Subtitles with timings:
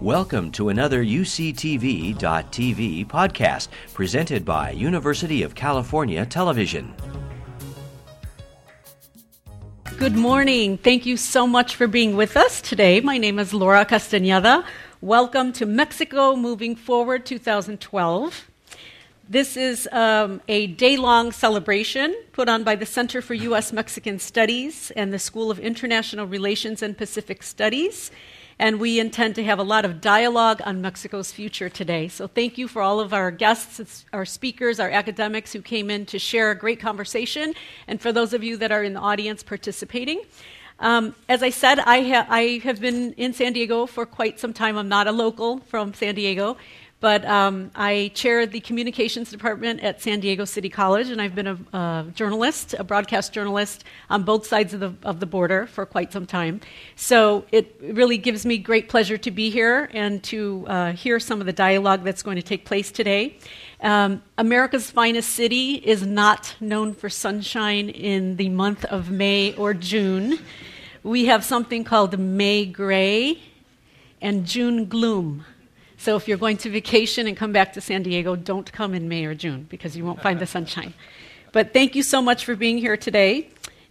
[0.00, 2.16] Welcome to another UCTV.tv
[3.06, 6.94] podcast presented by University of California Television.
[9.98, 10.78] Good morning.
[10.78, 13.02] Thank you so much for being with us today.
[13.02, 14.64] My name is Laura Castañeda.
[15.02, 18.48] Welcome to Mexico Moving Forward 2012.
[19.28, 23.70] This is um, a day long celebration put on by the Center for U.S.
[23.70, 28.10] Mexican Studies and the School of International Relations and Pacific Studies
[28.60, 32.08] and we intend to have a lot of dialogue on Mexico's future today.
[32.08, 36.04] So thank you for all of our guests, our speakers, our academics who came in
[36.06, 37.54] to share a great conversation,
[37.88, 40.20] and for those of you that are in the audience participating.
[40.78, 44.52] Um, as I said, I, ha- I have been in San Diego for quite some
[44.52, 44.76] time.
[44.76, 46.58] I'm not a local from San Diego,
[47.00, 51.46] but um, I chair the communications department at San Diego City College, and I've been
[51.46, 55.86] a, a, journalist, a broadcast journalist on both sides of the, of the border for
[55.86, 56.60] quite some time.
[56.96, 61.40] So it really gives me great pleasure to be here and to uh, hear some
[61.40, 63.38] of the dialogue that's going to take place today.
[63.80, 69.72] Um, America's finest city is not known for sunshine in the month of May or
[69.72, 70.38] June.
[71.02, 73.40] We have something called May gray
[74.20, 75.46] and June gloom.
[76.00, 79.06] So if you're going to vacation and come back to San Diego, don't come in
[79.06, 80.94] May or June because you won't find the sunshine.
[81.52, 83.50] But thank you so much for being here today.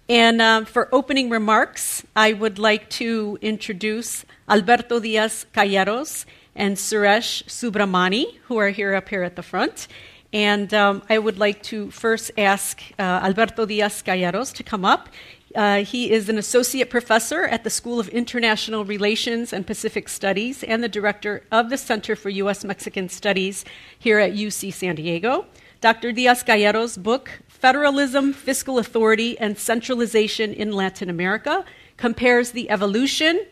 [0.10, 7.44] And um, for opening remarks, I would like to introduce Alberto Diaz Cayeros and Suresh
[7.44, 9.88] Subramani, who are here up here at the front.
[10.34, 15.10] And um, I would like to first ask uh, Alberto Diaz Cayeros to come up.
[15.56, 20.64] Uh, he is an associate professor at the School of International Relations and Pacific Studies
[20.64, 22.64] and the director of the Center for U.S.
[22.64, 23.66] Mexican Studies
[23.98, 25.46] here at UC San Diego.
[25.82, 26.12] Dr.
[26.12, 31.66] Diaz Cayeros' book, Federalism, Fiscal Authority, and Centralization in Latin America,
[31.98, 33.46] compares the evolution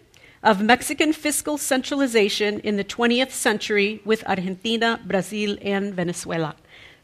[0.44, 6.56] of Mexican fiscal centralization in the 20th century with Argentina, Brazil, and Venezuela.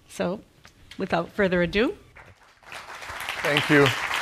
[0.08, 0.42] So,
[0.98, 1.96] without further ado.
[3.42, 4.13] Thank you.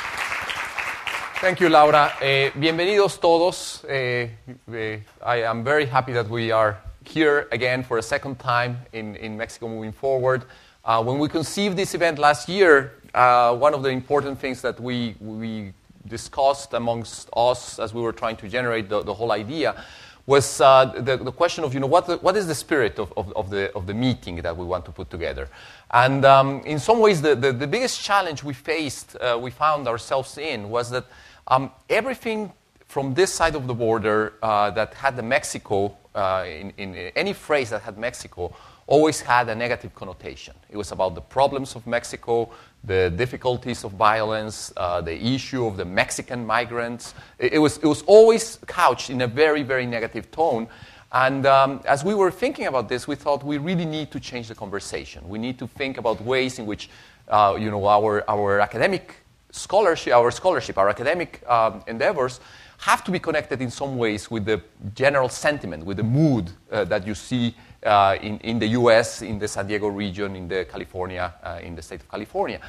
[1.42, 2.12] Thank you, Laura.
[2.20, 3.84] Eh, bienvenidos todos.
[3.88, 4.30] Eh,
[4.72, 9.16] eh, I am very happy that we are here again for a second time in,
[9.16, 10.44] in Mexico moving forward.
[10.84, 14.78] Uh, when we conceived this event last year, uh, one of the important things that
[14.78, 15.72] we, we
[16.06, 19.84] discussed amongst us as we were trying to generate the, the whole idea
[20.26, 23.12] was uh, the, the, question of, you know, what, the, what is the spirit of,
[23.16, 25.48] of, of, the, of the meeting that we want to put together?
[25.90, 29.88] And um, in some ways, the, the, the, biggest challenge we faced, uh, we found
[29.88, 31.06] ourselves in, was that
[31.48, 32.52] um, everything
[32.86, 37.32] from this side of the border uh, that had the Mexico, uh, in, in, any
[37.32, 38.54] phrase that had Mexico,
[38.86, 40.54] always had a negative connotation.
[40.68, 42.50] It was about the problems of Mexico,
[42.84, 47.14] the difficulties of violence, uh, the issue of the Mexican migrants.
[47.38, 50.68] It, it, was, it was always couched in a very, very negative tone.
[51.12, 54.48] And um, as we were thinking about this, we thought we really need to change
[54.48, 55.26] the conversation.
[55.28, 56.90] We need to think about ways in which
[57.28, 59.21] uh, you know, our, our academic
[59.52, 62.40] scholarship, our scholarship, our academic um, endeavors
[62.78, 64.60] have to be connected in some ways with the
[64.94, 67.54] general sentiment, with the mood uh, that you see
[67.84, 71.76] uh, in, in the US, in the San Diego region, in the California, uh, in
[71.76, 72.60] the state of California.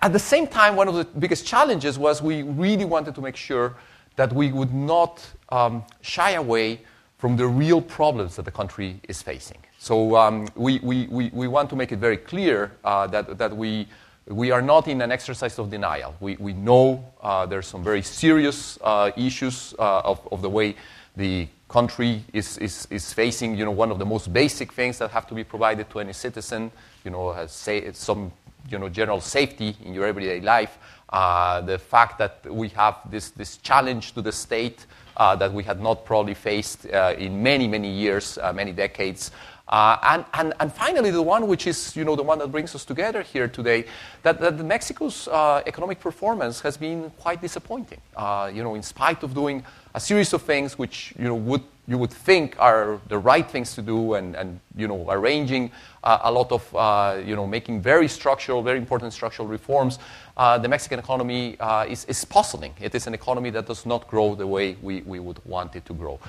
[0.00, 3.36] At the same time, one of the biggest challenges was we really wanted to make
[3.36, 3.76] sure
[4.16, 6.80] that we would not um, shy away
[7.18, 9.58] from the real problems that the country is facing.
[9.78, 13.54] So um, we, we, we, we, want to make it very clear uh, that, that
[13.54, 13.86] we
[14.28, 16.14] we are not in an exercise of denial.
[16.20, 20.74] We, we know uh, are some very serious uh, issues uh, of, of the way
[21.16, 25.10] the country is, is, is facing, you know, one of the most basic things that
[25.10, 26.70] have to be provided to any citizen,
[27.04, 28.32] you know, some,
[28.68, 30.78] you know, general safety in your everyday life.
[31.08, 35.62] Uh, the fact that we have this, this challenge to the state uh, that we
[35.62, 39.30] had not probably faced uh, in many, many years, many decades.
[39.68, 42.74] Uh, and, and, and finally, the one which is you know, the one that brings
[42.74, 43.84] us together here today,
[44.22, 48.00] that, that Mexico's uh, economic performance has been quite disappointing.
[48.16, 51.62] Uh, you know, in spite of doing a series of things which you, know, would,
[51.88, 55.72] you would think are the right things to do and, and you know, arranging
[56.04, 59.98] uh, a lot of, uh, you know, making very structural, very important structural reforms,
[60.36, 61.56] uh, the Mexican economy
[61.88, 62.72] is, is puzzling.
[62.80, 65.84] It is an economy that does not grow the way we, we would want it
[65.86, 66.20] to grow.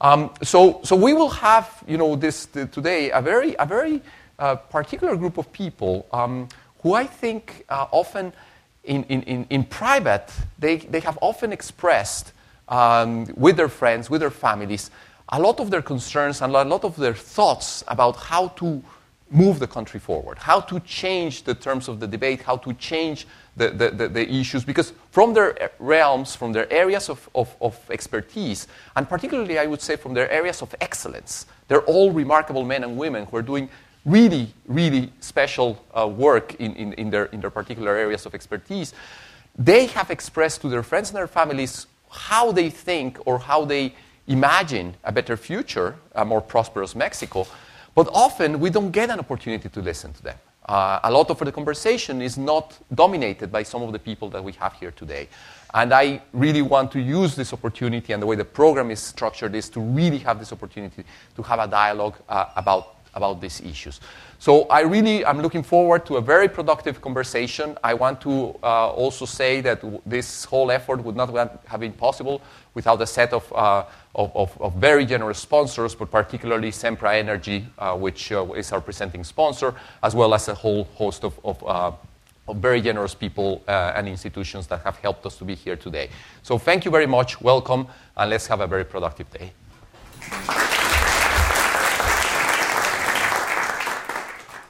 [0.00, 4.00] Um, so, so we will have, you know, this today a very, a very
[4.38, 6.48] uh, particular group of people um,
[6.82, 8.32] who I think uh, often,
[8.84, 12.32] in, in, in, private, they, they have often expressed
[12.68, 14.90] um, with their friends, with their families,
[15.28, 18.82] a lot of their concerns and a lot of their thoughts about how to
[19.30, 23.26] move the country forward, how to change the terms of the debate, how to change
[23.68, 28.66] the, the, the, issues because from their realms, from their areas of, of, of, expertise,
[28.96, 32.96] and particularly I would say from their areas of excellence, they're all remarkable men and
[32.96, 33.68] women who are doing
[34.04, 38.94] really, really special uh, work in, in, in, their, in their particular areas of expertise.
[39.58, 43.94] They have expressed to their friends and their families how they think or how they
[44.26, 47.46] imagine a better future, a more prosperous Mexico.
[47.94, 50.38] But often we don't get an opportunity to listen to them.
[50.70, 54.44] Uh, a lot of the conversation is not dominated by some of the people that
[54.44, 55.26] we have here today.
[55.74, 59.56] And I really want to use this opportunity and the way the program is structured
[59.56, 61.02] is to really have this opportunity
[61.34, 63.98] to have a dialogue uh, about, about these issues.
[64.38, 67.76] So I really am looking forward to a very productive conversation.
[67.82, 72.42] I want to uh, also say that this whole effort would not have been possible
[72.74, 73.84] without a set of, uh,
[74.14, 78.80] of, of, of, very generous sponsors, but particularly Sempra Energy, uh, which uh, is our
[78.80, 81.92] presenting sponsor, as well as a whole host of, of, uh,
[82.54, 86.10] very generous people uh, and institutions that have helped us to be here today.
[86.42, 87.40] So thank you very much.
[87.40, 87.86] Welcome,
[88.16, 89.52] and let's have a very productive day.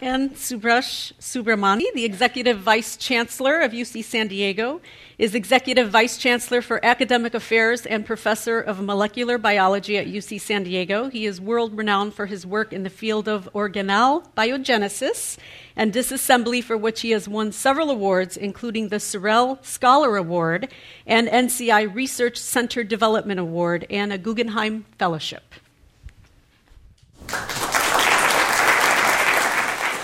[0.03, 4.81] And Subhash Subramani, the Executive Vice Chancellor of UC San Diego,
[5.19, 10.63] is Executive Vice Chancellor for Academic Affairs and Professor of Molecular Biology at UC San
[10.63, 11.11] Diego.
[11.11, 15.37] He is world renowned for his work in the field of organelle biogenesis
[15.77, 20.73] and disassembly, for which he has won several awards, including the Searle Scholar Award
[21.07, 25.55] and NCI Research Center Development Award and a Guggenheim Fellowship.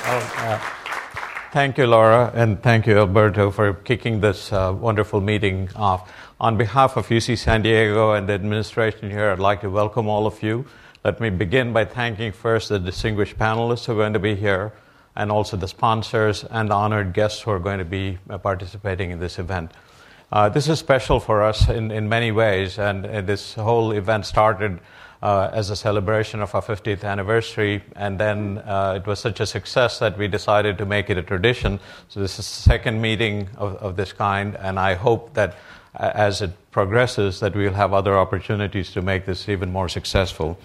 [0.09, 5.69] Oh, uh, thank you, Laura, and thank you, Alberto, for kicking this uh, wonderful meeting
[5.75, 6.13] off.
[6.39, 10.29] On behalf of UC San Diego and the administration here, I'd like to welcome all
[10.29, 10.65] of you.
[11.03, 14.73] Let me begin by thanking first the distinguished panelists who are going to be here,
[15.17, 19.19] and also the sponsors and honored guests who are going to be uh, participating in
[19.19, 19.73] this event.
[20.31, 24.25] Uh, this is special for us in, in many ways, and, and this whole event
[24.25, 24.79] started
[25.27, 27.83] uh, as a celebration of our 50th anniversary.
[27.97, 31.23] And then uh, it was such a success that we decided to make it a
[31.23, 31.81] tradition.
[32.09, 35.57] So this is the second meeting of, of this kind, and I hope that
[35.97, 40.61] uh, as it progresses, that we'll have other opportunities to make this even more successful.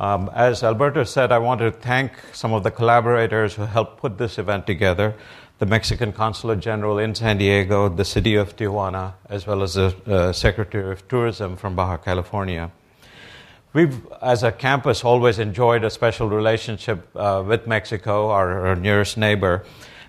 [0.00, 4.18] Um, as Alberto said, I want to thank some of the collaborators who helped put
[4.18, 5.14] this event together
[5.58, 9.94] the Mexican Consulate General in San Diego, the City of Tijuana, as well as the
[10.06, 12.70] uh, Secretary of Tourism from Baja California.
[13.72, 19.18] We've, as a campus, always enjoyed a special relationship uh, with Mexico, our, our, nearest
[19.18, 19.64] neighbor.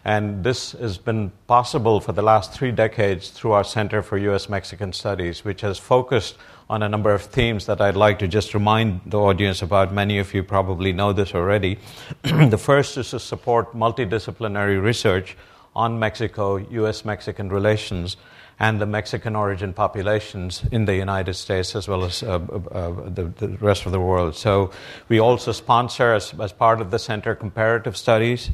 [0.06, 4.48] And this has been possible for the last three decades through our Center for U.S.
[4.48, 6.38] Mexican Studies, which has focused
[6.70, 9.94] on a number of themes that I'd like to just remind the audience about.
[9.94, 11.80] Many of you probably know this already.
[12.22, 15.36] the first is to support multidisciplinary research
[15.76, 17.04] on Mexico, U.S.
[17.04, 18.16] Mexican relations
[18.60, 22.40] and the Mexican origin populations in the United States as well as uh,
[22.72, 24.36] uh, the, the, rest of the world.
[24.36, 24.72] So
[25.10, 28.50] we also sponsor, as, as part of the Center, comparative studies,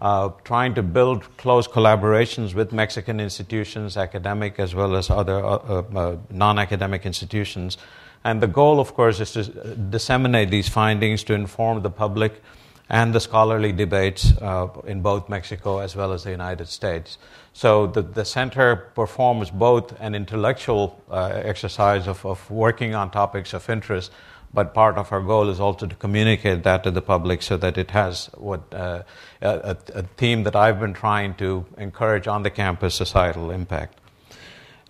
[0.00, 5.56] uh, trying to build close collaborations with Mexican institutions, academic as well as other uh,
[5.56, 7.78] uh, uh, non academic institutions.
[8.24, 9.44] And the goal, of course, is to
[9.76, 12.42] disseminate these findings to inform the public
[12.88, 17.18] and the scholarly debates uh, in both Mexico as well as the United States.
[17.58, 23.52] So the, the center performs both an intellectual uh, exercise of, of working on topics
[23.52, 24.12] of interest,
[24.54, 27.76] but part of our goal is also to communicate that to the public so that
[27.76, 29.02] it has what uh,
[29.42, 33.98] a, a, theme that I've been trying to encourage on the campus societal impact.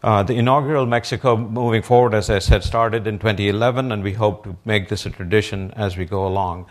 [0.02, 4.44] Uh, the inaugural Mexico Moving Forward, as I said, started in 2011, and we hope
[4.44, 6.66] to make this a tradition as we go along.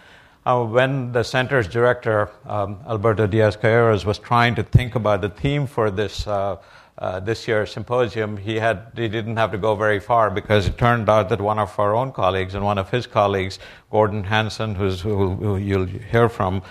[0.48, 5.28] Uh, when the center's director, um, Alberto Diaz Cayeros, was trying to think about the
[5.28, 6.56] theme for this, uh,
[7.00, 10.78] uh, this year's symposium, he, had, he didn't have to go very far because it
[10.78, 13.60] turned out that one of our own colleagues and one of his colleagues,
[13.92, 16.62] Gordon Hanson, who, who you'll hear from,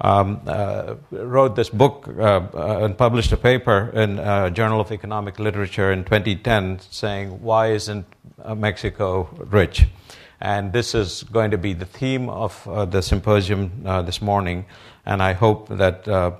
[0.00, 4.18] um, uh, wrote this book uh, uh, and published a paper in
[4.54, 8.06] Journal of Economic Literature in 2010 saying, Why isn't
[8.54, 9.86] Mexico rich?
[10.44, 14.66] And this is going to be the theme of uh, the symposium uh, this morning.
[15.06, 16.32] And I hope that uh,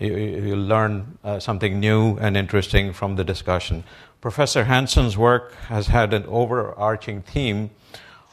[0.00, 3.84] you, you learn uh, something new and interesting from the discussion.
[4.20, 7.70] Professor Hanson's work has had an overarching theme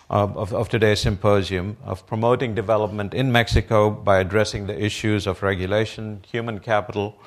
[0.09, 6.23] of, of, today's symposium of promoting development in Mexico by addressing the issues of regulation,
[6.27, 7.21] human capital,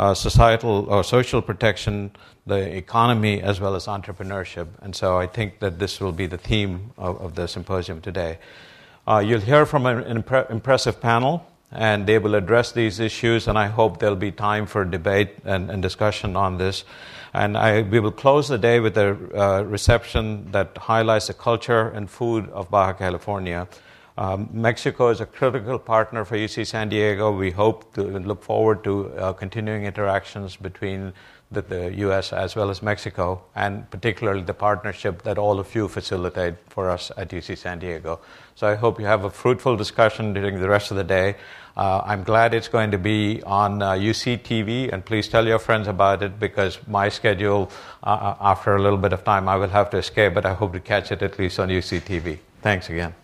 [0.00, 2.10] uh, societal or social protection,
[2.46, 4.68] the economy, as well as entrepreneurship.
[4.80, 8.38] And so I think that this will be the theme of, of the symposium today.
[9.06, 11.44] Uh, you'll hear from an impre- impressive panel.
[11.72, 15.70] and they will address these issues, and I hope there'll be time for debate and,
[15.70, 16.84] and discussion on this.
[17.32, 21.88] And I, we will close the day with a uh, reception that highlights the culture
[21.88, 23.68] and food of Baja California.
[24.18, 27.30] Um, Mexico is a critical partner for UC San Diego.
[27.30, 31.12] We hope to look forward to uh, continuing interactions between
[31.50, 35.88] the, the, US as well as Mexico, and particularly the partnership that all of you
[35.88, 38.20] facilitate for us at UC San Diego.
[38.54, 41.36] So I hope you have a fruitful discussion during the rest of the day.
[41.76, 45.58] Uh, I'm glad it's going to be on uh, UC TV, and please tell your
[45.58, 47.70] friends about it because my schedule,
[48.04, 50.54] uh, uh, after a little bit of time, I will have to escape, but I
[50.54, 52.38] hope to catch it at least on UC TV.
[52.62, 53.14] Thanks again.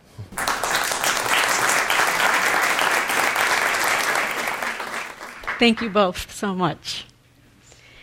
[5.58, 7.06] Thank you both so much.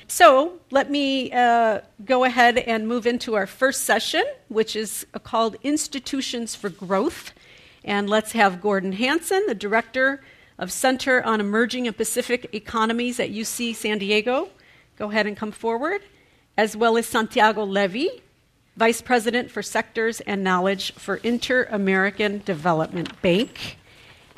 [0.07, 5.55] So let me uh, go ahead and move into our first session, which is called
[5.63, 7.31] Institutions for Growth.
[7.83, 10.21] And let's have Gordon Hanson, the director
[10.57, 14.49] of Center on Emerging and Pacific Economies at UC San Diego,
[14.97, 16.01] go ahead and come forward,
[16.57, 18.21] as well as Santiago Levy,
[18.77, 23.77] vice president for sectors and knowledge for Inter American Development Bank.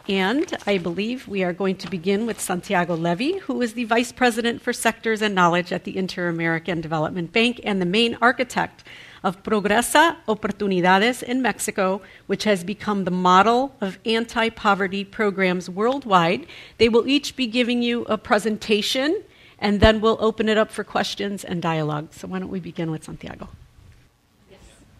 [0.08, 4.12] And I believe we are going to begin with Santiago Levy, who is the Vice
[4.12, 8.84] President for Sectors and Knowledge at the Inter American Development Bank and the main architect
[9.24, 16.46] of Progresa Oportunidades in Mexico, which has become the model of anti poverty programs worldwide.
[16.78, 19.24] They will each be giving you a presentation,
[19.58, 22.10] and then we'll open it up for questions and dialogue.
[22.12, 23.50] So, why don't we begin with Santiago?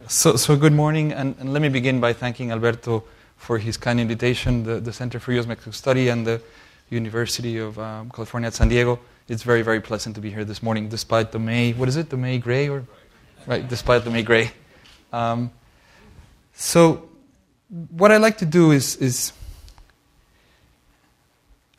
[0.08, 3.04] So, so good morning, and, and let me begin by thanking Alberto
[3.38, 5.46] for his kind invitation, the, the Center for U.S.
[5.46, 6.42] Mexico Study and the
[6.90, 9.00] University of um, California at San Diego.
[9.28, 12.10] It's very, very pleasant to be here this morning, despite the May, what is it,
[12.10, 12.70] the May gray?
[12.70, 12.86] Or,
[13.48, 14.52] right, despite the May gray.
[15.12, 15.52] Um,
[16.54, 17.10] so,
[17.90, 19.34] what I like to do is, is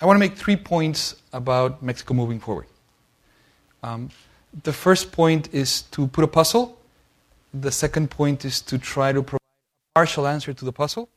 [0.00, 2.66] I want to make three points about Mexico moving forward.
[3.82, 4.10] Um,
[4.62, 6.78] the first point is to put a puzzle.
[7.54, 9.40] The second point is to try to provide
[9.94, 11.08] a partial answer to the puzzle.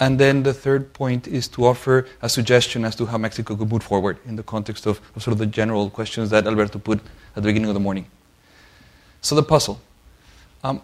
[0.00, 3.70] And then the third point is to offer a suggestion as to how Mexico could
[3.70, 6.98] move forward in the context of, of, sort of the general questions that Alberto put
[6.98, 8.06] at the beginning of the morning.
[9.20, 9.80] So, the puzzle.
[10.64, 10.78] Um,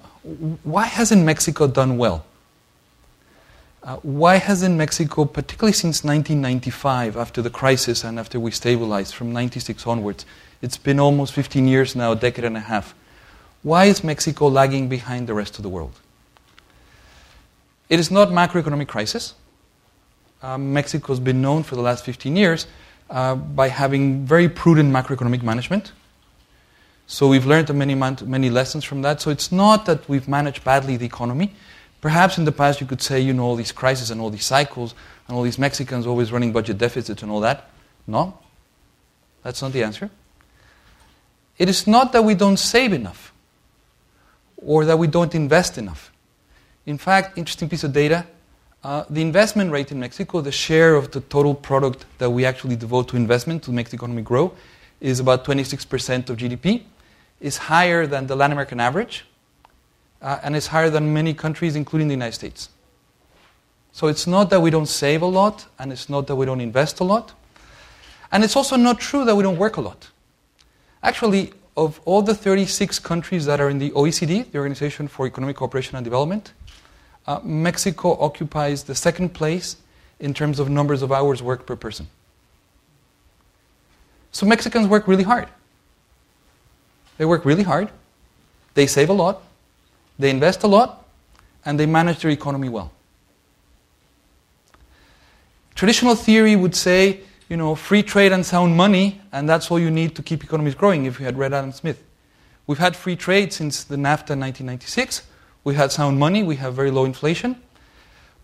[0.62, 2.24] why hasn't Mexico done well?
[3.82, 9.32] Uh, why hasn't Mexico, particularly since 1995, after the crisis and after we stabilized from
[9.32, 10.26] 96 onwards,
[10.60, 12.94] it's been almost 15 years now, a decade and a half,
[13.62, 15.92] why is Mexico lagging behind the rest of the world?
[17.88, 19.34] It is not macroeconomic crisis.
[20.42, 22.66] Uh, Mexico has been known for the last 15 years
[23.10, 25.92] uh, by having very prudent macroeconomic management.
[27.06, 29.20] So we've learned many, many lessons from that.
[29.20, 31.54] So it's not that we've managed badly the economy.
[32.00, 34.44] Perhaps in the past you could say, you know, all these crises and all these
[34.44, 34.94] cycles
[35.26, 37.70] and all these Mexicans always running budget deficits and all that.
[38.06, 38.38] No,
[39.42, 40.10] that's not the answer.
[41.56, 43.32] It is not that we don't save enough
[44.58, 46.12] or that we don't invest enough.
[46.88, 48.26] In fact, interesting piece of data
[48.84, 52.76] uh, the investment rate in Mexico, the share of the total product that we actually
[52.76, 54.52] devote to investment to make the economy grow,
[55.00, 56.84] is about 26% of GDP.
[57.40, 59.24] Is higher than the Latin American average,
[60.22, 62.70] uh, and is higher than many countries, including the United States.
[63.92, 66.60] So it's not that we don't save a lot, and it's not that we don't
[66.60, 67.32] invest a lot.
[68.32, 70.08] And it's also not true that we don't work a lot.
[71.02, 75.56] Actually, of all the 36 countries that are in the OECD, the Organization for Economic
[75.56, 76.52] Cooperation and Development,
[77.28, 79.76] uh, Mexico occupies the second place
[80.18, 82.08] in terms of numbers of hours worked per person.
[84.32, 85.46] So Mexicans work really hard.
[87.18, 87.90] They work really hard,
[88.74, 89.42] they save a lot,
[90.18, 91.04] they invest a lot,
[91.64, 92.92] and they manage their economy well.
[95.74, 99.90] Traditional theory would say, you know, free trade and sound money, and that's all you
[99.90, 102.02] need to keep economies growing if you had read Adam Smith.
[102.66, 105.22] We've had free trade since the NAFTA in 1996.
[105.68, 107.60] We had sound money, we have very low inflation.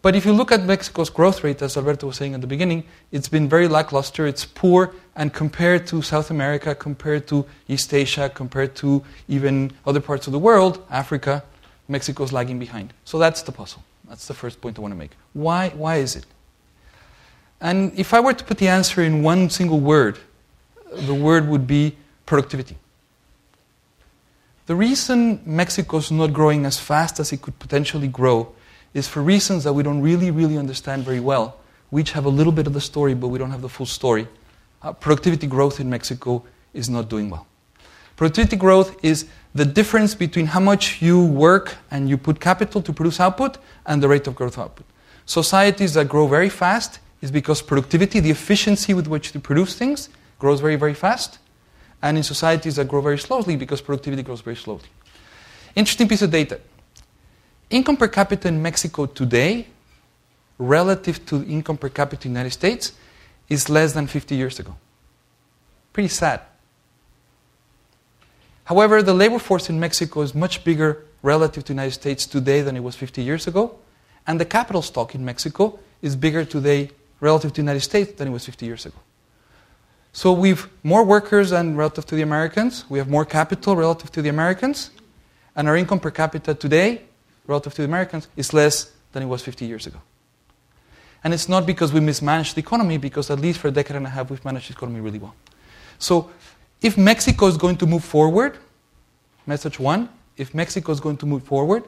[0.03, 2.85] But if you look at Mexico's growth rate, as Alberto was saying at the beginning,
[3.13, 8.29] it's been very lackluster, it's poor, and compared to South America, compared to East Asia,
[8.29, 11.43] compared to even other parts of the world, Africa,
[11.89, 12.93] Mexico's lagging behind.
[13.07, 13.83] So that's the puzzle.
[14.07, 15.13] That's the first point I want to make.
[15.33, 16.27] Why, why is it?
[17.63, 20.19] And if I were to put the answer in one single word,
[20.93, 22.77] the word would be productivity.
[24.67, 28.55] The reason Mexico is not growing as fast as it could potentially grow
[28.95, 31.59] is for reasons that we don't really, really understand very well.
[31.91, 33.85] We each have a little bit of the story, but we don't have the full
[33.85, 34.27] story.
[34.83, 37.47] Uh, productivity growth in Mexico is not doing well.
[38.17, 42.93] Productivity growth is the difference between how much you work and you put capital to
[42.93, 44.87] produce output and the rate of growth output.
[45.27, 50.09] Societies that grow very fast is because productivity, the efficiency with which to produce things,
[50.39, 51.39] grows very, very fast.
[52.05, 54.85] And in societies that grow very slowly, because productivity grows very slowly.
[55.75, 56.61] Interesting piece of data.
[57.71, 59.67] Income per capita in Mexico today,
[60.59, 62.93] relative to income per capita in the United States,
[63.49, 64.77] is less than 50 years ago.
[65.95, 66.43] Pretty sad.
[68.65, 72.61] However, the labor force in Mexico is much bigger relative to the United States today
[72.61, 73.79] than it was 50 years ago.
[74.27, 78.29] And the capital stock in Mexico is bigger today relative to the United States than
[78.29, 78.99] it was 50 years ago.
[80.15, 82.85] So we've more workers than relative to the Americans.
[82.89, 84.93] We have more capital relative to the Americans.
[85.57, 87.03] And our income per capita today,
[87.49, 89.99] relative to the Americans, is less than it was 50 years ago.
[91.25, 94.07] And it's not because we mismanaged the economy, because at least for a decade and
[94.07, 95.35] a half, we've managed the economy really well.
[95.99, 96.31] So
[96.81, 98.57] if Mexico is going to move forward,
[99.47, 101.83] message one, if Mexico is going to move forward,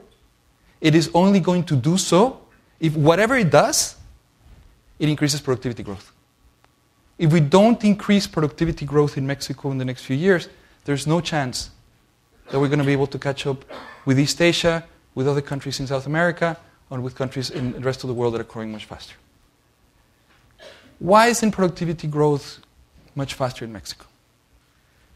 [0.80, 2.40] it is only going to do so
[2.80, 3.94] if whatever it does,
[4.98, 6.12] it increases productivity growth.
[7.18, 10.48] If we don't increase productivity growth in Mexico in the next few years,
[10.84, 11.70] there's no chance
[12.50, 13.64] that we're going to be able to catch up
[14.04, 16.58] with East Asia, with other countries in South America,
[16.90, 19.14] and with countries in the rest of the world that are growing much faster.
[20.98, 22.60] Why isn't productivity growth
[23.14, 24.06] much faster in Mexico?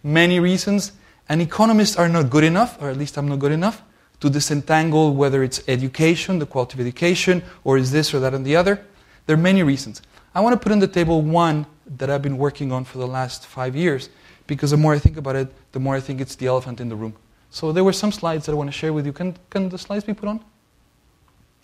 [0.02, 0.92] Many reasons,
[1.28, 3.82] and economists are not good enough, or at least I'm not good enough,
[4.20, 8.44] to disentangle whether it's education, the quality of education, or is this or that and
[8.44, 8.84] the other.
[9.26, 10.02] There are many reasons.
[10.34, 11.66] I want to put on the table one
[11.96, 14.08] that I've been working on for the last five years,
[14.46, 16.88] because the more I think about it, the more I think it's the elephant in
[16.88, 17.14] the room.
[17.50, 19.12] So there were some slides that I want to share with you.
[19.12, 20.40] Can, can the slides be put on?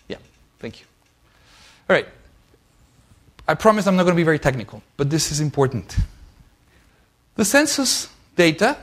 [0.07, 0.17] Yeah,
[0.59, 0.85] thank you.
[1.89, 2.07] All right.
[3.47, 5.95] I promise I'm not going to be very technical, but this is important.
[7.35, 8.77] The census data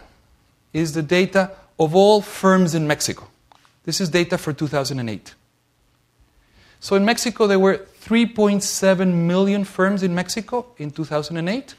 [0.73, 3.29] is the data of all firms in Mexico.
[3.85, 5.35] This is data for 2008.
[6.81, 11.75] So in Mexico, there were 3.7 million firms in Mexico in 2008.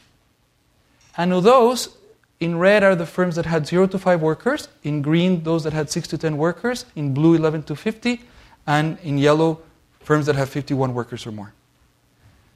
[1.18, 1.96] And of those,
[2.40, 5.74] in red are the firms that had 0 to 5 workers, in green, those that
[5.74, 8.22] had 6 to 10 workers, in blue, 11 to 50,
[8.66, 9.60] and in yellow,
[10.00, 11.54] firms that have 51 workers or more.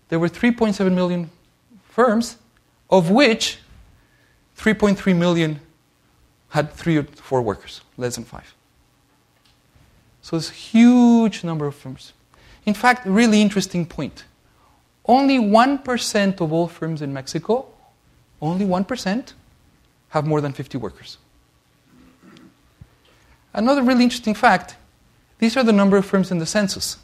[0.10, 1.30] There were 3.7 million
[1.90, 2.38] firms,
[2.90, 3.60] of which
[4.58, 5.60] 3.3 million
[6.50, 8.56] had 3 or 4 workers, less than 5.
[10.22, 12.14] So it's a huge number of firms.
[12.70, 14.26] In fact, really interesting point.
[15.04, 17.66] Only 1% of all firms in Mexico,
[18.40, 19.34] only 1%,
[20.10, 21.18] have more than 50 workers.
[23.56, 24.76] Another really interesting fact
[25.40, 26.98] these are the number of firms in the census.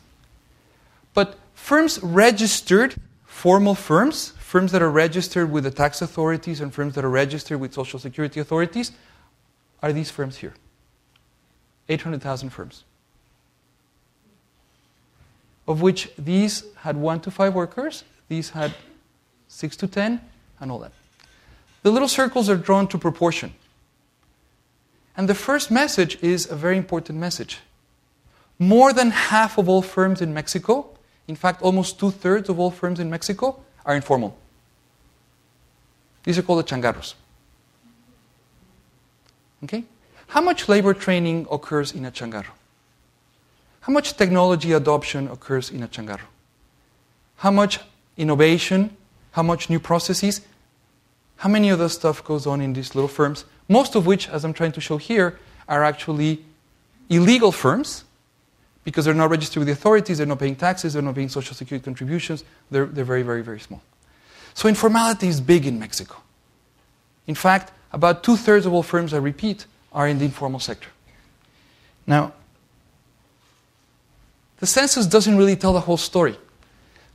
[1.16, 2.94] But firms registered,
[3.26, 7.60] formal firms, firms that are registered with the tax authorities and firms that are registered
[7.60, 8.92] with social security authorities,
[9.82, 10.54] are these firms here
[11.90, 12.84] 800,000 firms
[15.68, 18.74] of which these had one to five workers, these had
[19.48, 20.22] six to ten,
[20.60, 20.92] and all that.
[21.84, 23.54] The little circles are drawn to proportion.
[25.18, 27.60] And the first message is a very important message.
[28.60, 30.88] More than half of all firms in Mexico,
[31.28, 34.38] in fact, almost two thirds of all firms in Mexico, are informal.
[36.24, 37.14] These are called the changarros.
[39.64, 39.84] Okay?
[40.28, 42.52] How much labor training occurs in a changarro?
[43.86, 46.28] How much technology adoption occurs in a changarro?
[47.36, 47.80] How much
[48.18, 48.98] innovation?
[49.34, 50.42] How much new processes?
[51.36, 53.46] How many of the stuff goes on in these little firms?
[53.70, 56.44] Most of which, as I'm trying to show here, are actually
[57.12, 58.06] illegal firms
[58.84, 61.54] because they're not registered with the authorities, they're not paying taxes, they're not paying social
[61.54, 63.84] security contributions, they're, they're very, very, very small.
[64.56, 66.16] So informality is big in Mexico.
[67.28, 70.90] In fact, about two thirds of all firms, I repeat, are in the informal sector.
[72.08, 72.34] Now,
[74.66, 76.36] the census doesn't really tell the whole story.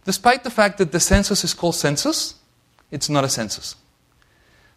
[0.05, 2.37] Despite the fact that the census is called census,
[2.93, 3.75] it's not a census.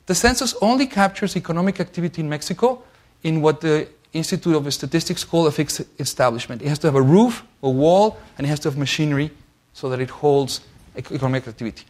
[0.07, 2.81] The census only captures economic activity in Mexico
[3.21, 6.63] in what the Institute of Statistics call a fixed establishment.
[6.63, 9.29] It has to have a roof, a wall, and it has to have machinery
[9.73, 10.61] so that it holds
[10.95, 11.83] economic activity.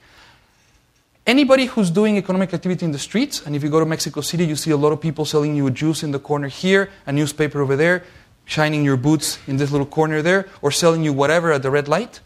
[1.25, 4.43] Anybody who's doing economic activity in the streets, and if you go to Mexico City,
[4.43, 7.13] you see a lot of people selling you a juice in the corner here, a
[7.13, 8.03] newspaper over there,
[8.45, 11.87] shining your boots in this little corner there, or selling you whatever at the red
[11.87, 12.19] light,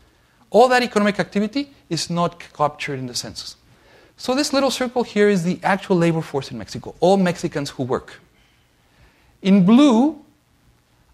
[0.50, 3.56] all that economic activity is not captured in the census.
[4.16, 7.84] So this little circle here is the actual labor force in Mexico, all Mexicans who
[7.84, 8.20] work.
[9.42, 10.24] In blue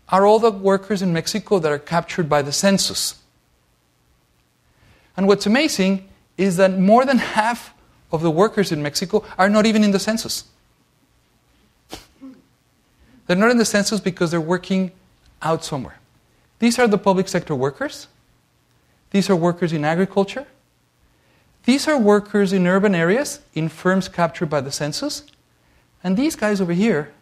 [0.10, 3.22] are all the workers in Mexico that are captured by the census.
[5.18, 7.74] And what's amazing is that more than half
[8.12, 10.46] of the workers in Mexico are not even in the census.
[13.26, 14.92] They're not in the census because they're working
[15.42, 16.00] out somewhere.
[16.60, 18.08] These are the public sector workers.
[19.12, 20.48] These are workers in agriculture.
[21.66, 25.24] These are workers in urban areas, in firms captured by the census.
[26.04, 27.14] And these guys over here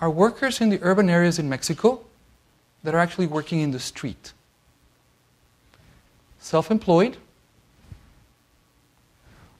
[0.00, 2.04] are workers in the urban areas in Mexico
[2.82, 4.32] that are actually working in the street.
[6.38, 7.16] Self employed,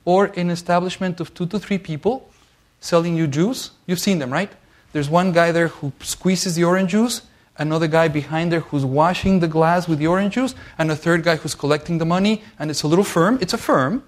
[0.04, 2.28] or an establishment of two to three people
[2.80, 3.70] selling you juice.
[3.86, 4.50] You've seen them, right?
[4.92, 7.22] There's one guy there who squeezes the orange juice,
[7.58, 11.22] another guy behind there who's washing the glass with the orange juice, and a third
[11.22, 12.42] guy who's collecting the money.
[12.58, 13.38] And it's a little firm.
[13.40, 14.02] It's a firm.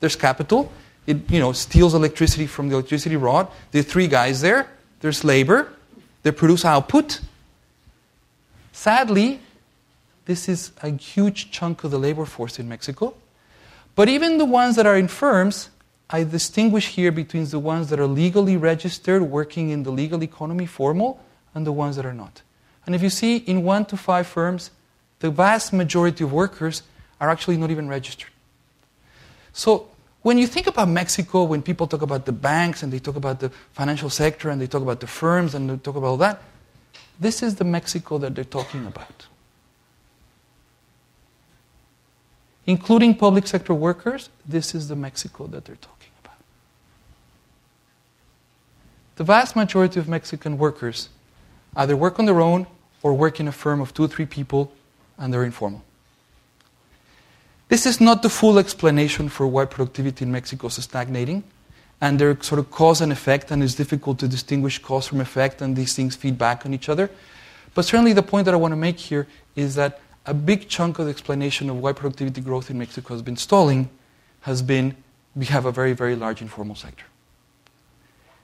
[0.00, 0.70] There's capital.
[1.06, 3.48] It you know steals electricity from the electricity rod.
[3.74, 4.68] Are three guys there.
[5.00, 5.68] There's labor.
[6.22, 7.20] They produce output.
[8.72, 9.40] Sadly,
[10.26, 13.14] this is a huge chunk of the labor force in Mexico.
[13.94, 15.70] But even the ones that are in firms,
[16.12, 20.66] I distinguish here between the ones that are legally registered, working in the legal economy,
[20.66, 21.18] formal,
[21.54, 22.42] and the ones that are not.
[22.84, 24.70] And if you see in one to five firms,
[25.20, 26.82] the vast majority of workers
[27.18, 28.28] are actually not even registered.
[29.54, 29.88] So
[30.20, 33.40] when you think about Mexico, when people talk about the banks and they talk about
[33.40, 36.42] the financial sector and they talk about the firms and they talk about all that,
[37.18, 39.26] this is the Mexico that they're talking about.
[42.66, 46.36] including public sector workers, this is the Mexico that they're talking about.
[49.16, 51.08] The vast majority of Mexican workers
[51.76, 52.66] either work on their own
[53.02, 54.72] or work in a firm of two or three people
[55.18, 55.82] and they're informal.
[57.68, 61.42] This is not the full explanation for why productivity in Mexico is stagnating.
[62.02, 65.62] And they're sort of cause and effect, and it's difficult to distinguish cause from effect,
[65.62, 67.08] and these things feed back on each other.
[67.74, 70.98] But certainly, the point that I want to make here is that a big chunk
[70.98, 73.88] of the explanation of why productivity growth in Mexico has been stalling
[74.40, 74.96] has been
[75.34, 77.04] we have a very, very large informal sector.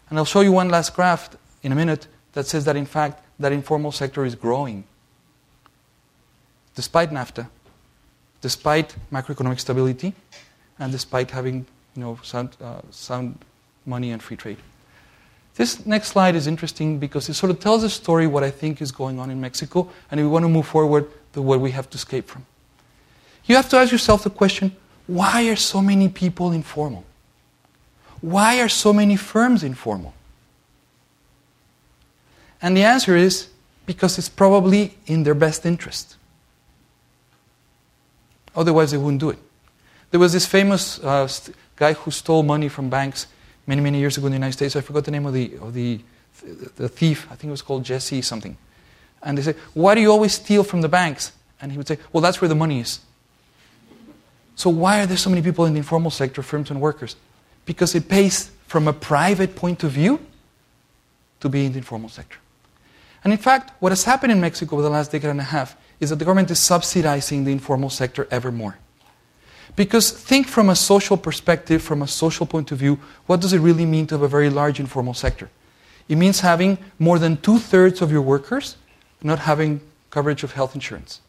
[0.09, 3.23] And I'll show you one last graph in a minute that says that, in fact,
[3.38, 4.85] that informal sector is growing
[6.75, 7.49] despite NAFTA,
[8.40, 10.14] despite macroeconomic stability,
[10.79, 11.66] and despite having
[11.97, 13.37] you know, sound, uh, sound
[13.85, 14.59] money and free trade.
[15.57, 18.81] This next slide is interesting because it sort of tells a story what I think
[18.81, 21.90] is going on in Mexico, and we want to move forward, the what we have
[21.90, 22.47] to escape from.
[23.47, 24.77] You have to ask yourself the question
[25.09, 27.05] why are so many people informal?
[28.20, 30.14] Why are so many firms informal?
[32.61, 33.48] And the answer is
[33.87, 36.16] because it's probably in their best interest.
[38.54, 39.38] Otherwise, they wouldn't do it.
[40.11, 41.28] There was this famous uh,
[41.76, 43.26] guy who stole money from banks
[43.66, 44.74] many, many years ago in the United States.
[44.74, 46.00] I forgot the name of the, of the,
[46.76, 47.26] the thief.
[47.31, 48.57] I think it was called Jesse something.
[49.22, 51.33] And they say, Why do you always steal from the banks?
[51.61, 53.00] And he would say, Well, that's where the money is.
[54.57, 57.14] So, why are there so many people in the informal sector, firms and workers?
[57.68, 60.18] Because it pays from a private point of view
[61.40, 62.38] to be in the informal sector.
[63.22, 65.76] And in fact, what has happened in Mexico over the last decade and a half
[66.00, 68.78] is that the government is subsidizing the informal sector ever more.
[69.76, 73.59] Because think from a social perspective, from a social point of view, what does it
[73.59, 75.50] really mean to have a very large informal sector?
[76.09, 78.76] It means having more than two thirds of your workers
[79.22, 81.20] not having coverage of health insurance,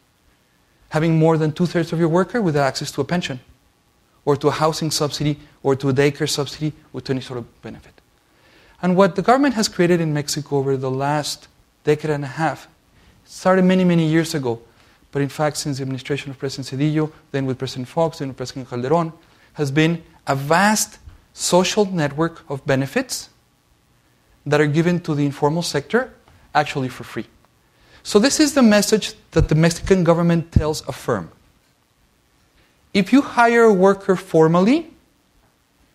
[0.88, 3.40] having more than two thirds of your worker without access to a pension,
[4.24, 7.62] or to a housing subsidy, or to a daycare subsidy, or to any sort of
[7.62, 7.94] benefit.
[8.82, 11.48] And what the government has created in Mexico over the last
[11.84, 12.68] decade and a half
[13.24, 14.60] started many, many years ago,
[15.12, 18.36] but in fact, since the administration of President Zedillo, then with President Fox, then with
[18.36, 19.12] President Calderon,
[19.54, 20.98] has been a vast
[21.32, 23.30] social network of benefits
[24.46, 26.12] that are given to the informal sector
[26.54, 27.26] actually for free.
[28.02, 31.30] So, this is the message that the Mexican government tells a firm.
[32.92, 34.90] If you hire a worker formally,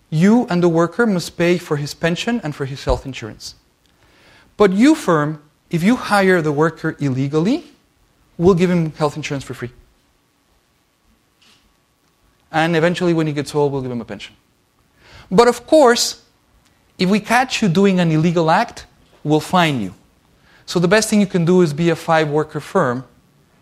[0.10, 3.56] you and the worker must pay for his pension and for his health insurance.
[4.58, 7.66] But you, firm, if you hire the worker illegally,
[8.38, 9.72] will give him health insurance for free.
[12.52, 14.36] And eventually, when he gets old, we'll give him a pension.
[15.30, 16.24] But of course,
[16.98, 18.86] if we catch you doing an illegal act,
[19.24, 19.94] we'll fine you.
[20.66, 23.06] So the best thing you can do is be a five worker firm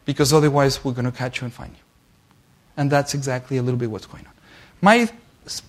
[0.06, 1.83] because otherwise we're going to catch you and find you.
[2.78, 4.34] And that's exactly a little bit what's going on.
[4.82, 5.10] My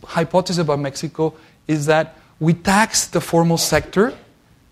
[0.04, 1.34] hypothesis about Mexico
[1.66, 4.14] is that we tax the formal sector,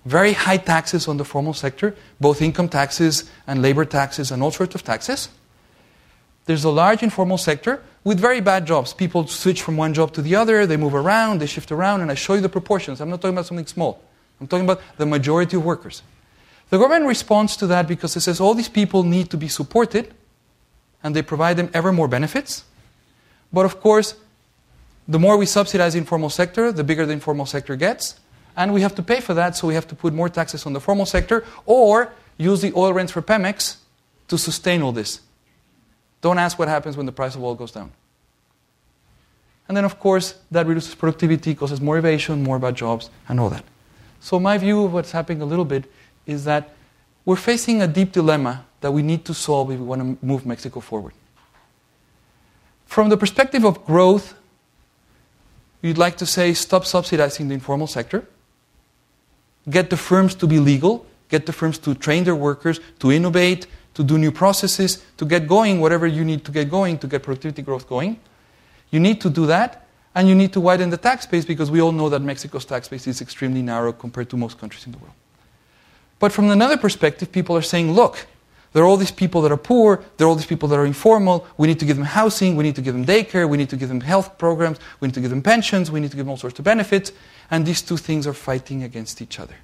[0.04, 4.50] very high taxes on the formal sector, both income taxes and labor taxes and all
[4.50, 5.28] sorts of taxes.
[6.46, 8.92] There's a large informal sector with very bad jobs.
[8.92, 12.10] People switch from one job to the other, they move around, they shift around, and
[12.10, 13.00] I show you the proportions.
[13.00, 14.02] I'm not talking about something small.
[14.40, 16.02] I'm talking about the majority of workers.
[16.70, 20.12] The government responds to that because it says all these people need to be supported
[21.02, 22.64] and they provide them ever more benefits.
[23.52, 24.14] But of course,
[25.08, 28.20] the more we subsidize the informal sector, the bigger the informal sector gets.
[28.56, 30.72] And we have to pay for that, so we have to put more taxes on
[30.72, 33.76] the formal sector or use the oil rents for Pemex
[34.28, 35.20] to sustain all this.
[36.20, 37.92] Don't ask what happens when the price of oil goes down.
[39.68, 43.48] And then, of course, that reduces productivity, causes more evasion, more bad jobs, and all
[43.50, 43.64] that.
[44.20, 45.90] So, my view of what's happening a little bit
[46.26, 46.70] is that
[47.24, 50.44] we're facing a deep dilemma that we need to solve if we want to move
[50.44, 51.14] Mexico forward.
[52.86, 54.34] From the perspective of growth,
[55.80, 58.26] you'd like to say stop subsidizing the informal sector,
[59.70, 63.66] get the firms to be legal, get the firms to train their workers, to innovate,
[63.94, 67.22] to do new processes, to get going whatever you need to get going to get
[67.22, 68.18] productivity growth going.
[68.90, 71.80] You need to do that, and you need to widen the tax base because we
[71.80, 74.98] all know that Mexico's tax base is extremely narrow compared to most countries in the
[74.98, 75.14] world.
[76.22, 78.28] But from another perspective, people are saying, look,
[78.72, 80.86] there are all these people that are poor, there are all these people that are
[80.86, 83.68] informal, we need to give them housing, we need to give them daycare, we need
[83.70, 86.26] to give them health programs, we need to give them pensions, we need to give
[86.26, 87.10] them all sorts of benefits,
[87.50, 89.56] and these two things are fighting against each other.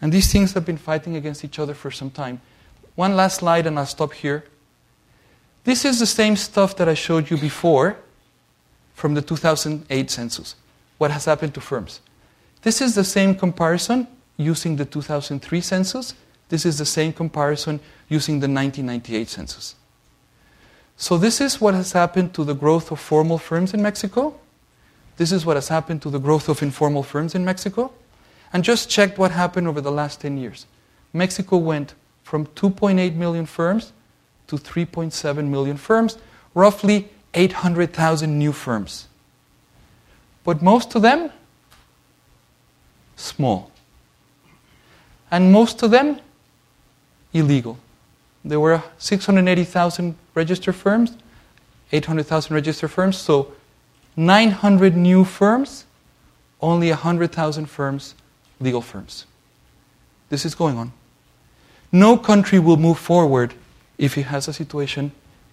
[0.00, 2.40] And these things have been fighting against each other for some time.
[2.94, 4.44] One last slide, and I'll stop here.
[5.64, 7.96] This is the same stuff that I showed you before
[8.94, 10.54] from the 2008 census.
[10.98, 11.98] What has happened to firms?
[12.62, 16.14] This is the same comparison using the 2003 census.
[16.48, 19.74] This is the same comparison using the 1998 census.
[20.96, 24.38] So, this is what has happened to the growth of formal firms in Mexico.
[25.16, 27.92] This is what has happened to the growth of informal firms in Mexico.
[28.52, 30.66] And just checked what happened over the last 10 years.
[31.12, 33.92] Mexico went from 2.8 million firms
[34.46, 36.18] to 3.7 million firms,
[36.54, 39.08] roughly 800,000 new firms.
[40.44, 41.30] But most of them,
[43.16, 43.71] small.
[45.32, 46.20] And most of them,
[47.32, 47.78] illegal.
[48.44, 51.16] There were 680,000 registered firms,
[51.90, 53.52] 800,000 registered firms, so
[54.14, 55.86] 900 new firms,
[56.60, 58.14] only 100,000 firms,
[58.60, 59.24] legal firms.
[60.28, 60.92] This is going on.
[61.90, 63.54] No country will move forward
[63.96, 65.12] if it has a situation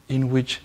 [0.09, 0.59] in which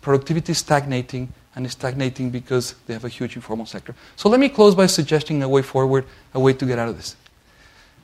[0.00, 3.94] productivity is stagnating and is stagnating because they have a huge informal sector.
[4.16, 6.96] So let me close by suggesting a way forward, a way to get out of
[6.96, 7.14] this.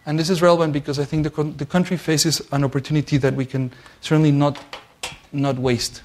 [0.06, 3.44] And this is relevant because I think the, the country faces an opportunity that we
[3.44, 4.58] can certainly not,
[5.32, 6.02] not waste.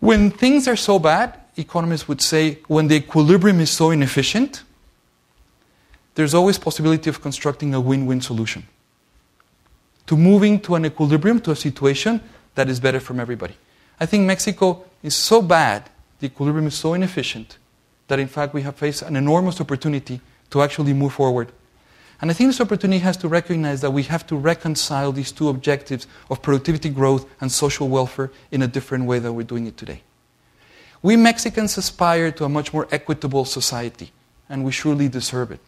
[0.00, 4.62] When things are so bad, economists would say when the equilibrium is so inefficient,
[6.14, 8.66] there's always possibility of constructing a win-win solution.
[10.06, 12.20] To moving to an equilibrium, to a situation
[12.54, 13.54] that is better from everybody.
[13.98, 17.58] I think Mexico is so bad, the equilibrium is so inefficient,
[18.08, 21.52] that in fact we have faced an enormous opportunity to actually move forward.
[22.20, 25.48] And I think this opportunity has to recognize that we have to reconcile these two
[25.48, 29.76] objectives of productivity growth and social welfare in a different way than we're doing it
[29.76, 30.02] today.
[31.02, 34.12] We Mexicans aspire to a much more equitable society,
[34.48, 35.60] and we surely deserve it.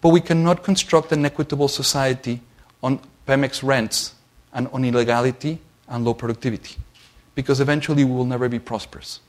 [0.00, 2.40] But we cannot construct an equitable society
[2.82, 4.14] on Pemex rents
[4.52, 6.76] and on illegality and low productivity,
[7.34, 9.20] because eventually we will never be prosperous.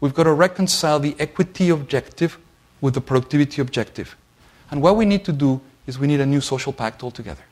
[0.00, 2.38] We've got to reconcile the equity objective
[2.80, 4.16] with the productivity objective.
[4.70, 7.42] And what we need to do is we need a new social pact altogether.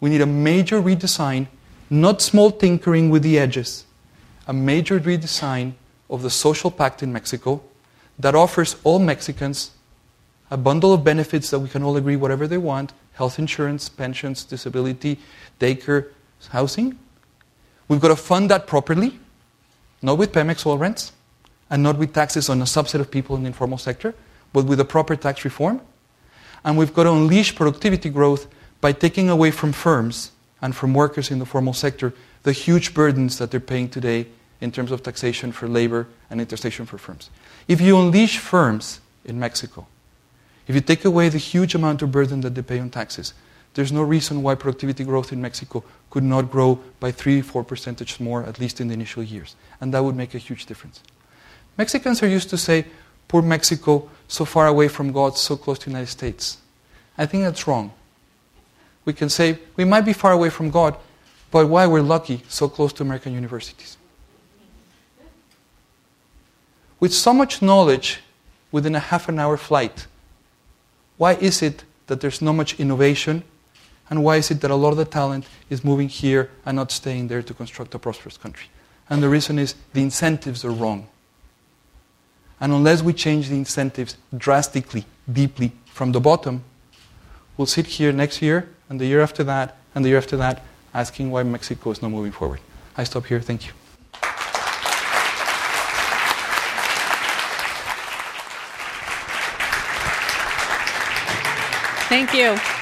[0.00, 1.46] We need a major redesign,
[1.90, 3.84] not small tinkering with the edges,
[4.46, 5.74] a major redesign
[6.10, 7.62] of the social pact in Mexico
[8.18, 9.72] that offers all Mexicans
[10.50, 14.44] a bundle of benefits that we can all agree whatever they want health insurance, pensions,
[14.44, 15.18] disability,
[15.60, 16.08] daycare,
[16.48, 16.98] housing.
[17.88, 19.18] We've got to fund that properly,
[20.00, 21.12] not with Pemex oil rents,
[21.70, 24.14] and not with taxes on a subset of people in the informal sector,
[24.52, 25.80] but with a proper tax reform.
[26.64, 28.46] And we've got to unleash productivity growth
[28.80, 32.12] by taking away from firms and from workers in the formal sector
[32.42, 34.26] the huge burdens that they're paying today
[34.60, 37.30] in terms of taxation for labor and taxation for firms.
[37.68, 39.86] If you unleash firms in Mexico,
[40.66, 43.34] if you take away the huge amount of burden that they pay on taxes,
[43.74, 48.20] there's no reason why productivity growth in Mexico could not grow by 3 4 percentage
[48.20, 49.56] more, at least in the initial years.
[49.80, 51.00] And that would make a huge difference.
[51.78, 52.84] Mexicans are used to say,
[53.32, 56.58] poor Mexico, so far away from God, so close to the United States.
[57.16, 57.90] I think that's wrong.
[59.06, 60.96] We can say, we might be far away from God,
[61.50, 63.96] but why we're lucky, so close to American universities.
[67.00, 68.20] With so much knowledge
[68.70, 70.06] within a half an hour flight,
[71.16, 73.44] why is it that there's not much innovation?
[74.10, 76.92] And why is it that a lot of the talent is moving here and not
[76.92, 78.68] staying there to construct a prosperous country?
[79.08, 81.08] And the reason is the incentives are wrong.
[82.62, 86.62] And unless we change the incentives drastically, deeply, from the bottom,
[87.56, 90.62] we'll sit here next year and the year after that and the year after that
[90.94, 92.60] asking why Mexico is not moving forward.
[92.96, 93.40] I stop here.
[93.40, 93.72] Thank you.
[102.08, 102.81] Thank you.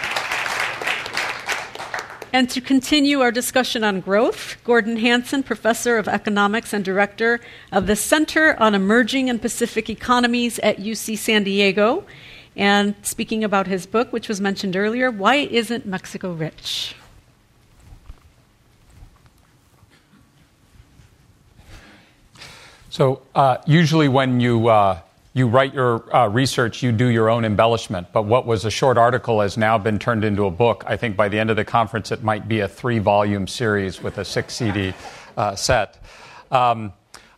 [2.32, 7.40] And to continue our discussion on growth, Gordon Hanson, professor of economics and director
[7.72, 12.04] of the Center on Emerging and Pacific Economies at UC San Diego,
[12.54, 16.94] and speaking about his book, which was mentioned earlier, Why Isn't Mexico Rich?
[22.90, 25.00] So, uh, usually when you uh,
[25.32, 28.08] you write your uh, research, you do your own embellishment.
[28.12, 30.82] But what was a short article has now been turned into a book.
[30.86, 34.02] I think by the end of the conference, it might be a three volume series
[34.02, 34.92] with a six CD
[35.36, 36.02] uh, set.
[36.50, 36.92] Um,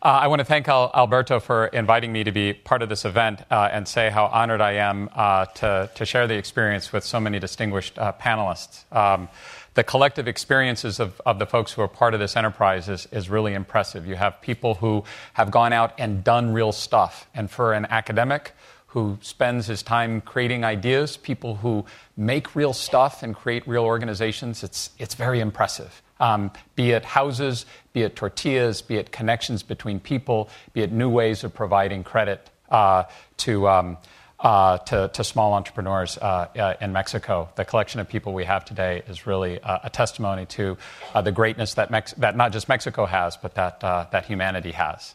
[0.04, 3.04] uh, I want to thank Al- Alberto for inviting me to be part of this
[3.04, 7.04] event uh, and say how honored I am uh, to, to share the experience with
[7.04, 8.90] so many distinguished uh, panelists.
[8.90, 9.28] Um,
[9.74, 13.30] the collective experiences of, of the folks who are part of this enterprise is, is
[13.30, 14.06] really impressive.
[14.06, 15.04] You have people who
[15.34, 17.26] have gone out and done real stuff.
[17.34, 18.52] And for an academic
[18.88, 24.62] who spends his time creating ideas, people who make real stuff and create real organizations,
[24.62, 26.02] it's, it's very impressive.
[26.20, 31.08] Um, be it houses, be it tortillas, be it connections between people, be it new
[31.08, 33.04] ways of providing credit uh,
[33.38, 33.68] to.
[33.68, 33.96] Um,
[34.42, 37.48] to, to, small entrepreneurs uh, uh, in Mexico.
[37.54, 40.76] The collection of people we have today is really uh, a testimony to
[41.14, 44.72] uh, the greatness that, Mex- that not just Mexico has, but that, uh, that humanity
[44.72, 45.14] has.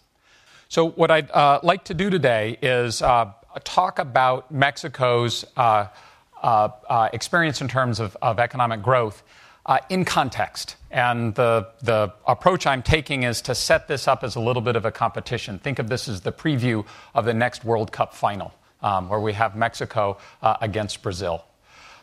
[0.69, 1.29] So, what I'd
[1.63, 5.45] like to do today is talk about Mexico's
[7.13, 9.23] experience in terms of, of economic growth.
[9.89, 10.77] in context.
[10.89, 14.77] And the, the approach I'm taking is to set this up as a little bit
[14.77, 15.59] of a competition.
[15.59, 19.33] Think of this as the preview of the next World Cup final um, where we
[19.33, 21.43] have Mexico uh, against Brazil.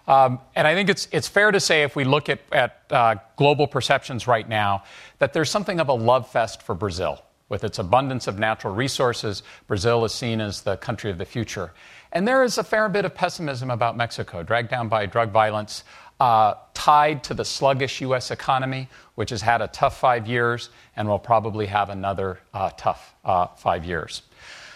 [0.07, 3.17] Um, and I think it's, it's fair to say, if we look at, at uh,
[3.37, 4.85] global perceptions right now,
[5.19, 7.23] that there's something of a love fest for Brazil.
[7.49, 11.73] With its abundance of natural resources, Brazil is seen as the country of the future.
[12.13, 15.85] And there is a fair bit of pessimism about Mexico, dragged down by drug violence,
[16.21, 18.31] uh, tied to the sluggish U.S.
[18.31, 23.15] economy, which has had a tough five years and will probably have another uh, tough
[23.25, 24.23] uh, five years.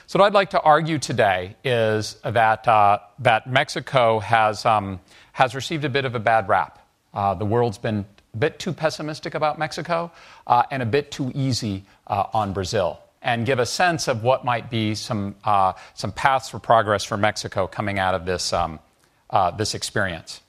[0.08, 5.00] So, what I'd like to argue today is that, uh, that Mexico has, um,
[5.34, 6.78] has received a bit of a bad rap.
[7.12, 10.10] Uh, the world's been a bit too pessimistic about Mexico
[10.46, 14.46] uh, and a bit too easy uh, on Brazil, and give a sense of what
[14.46, 18.80] might be some, uh, some paths for progress for Mexico coming out of this, um,
[19.28, 20.40] uh, this experience.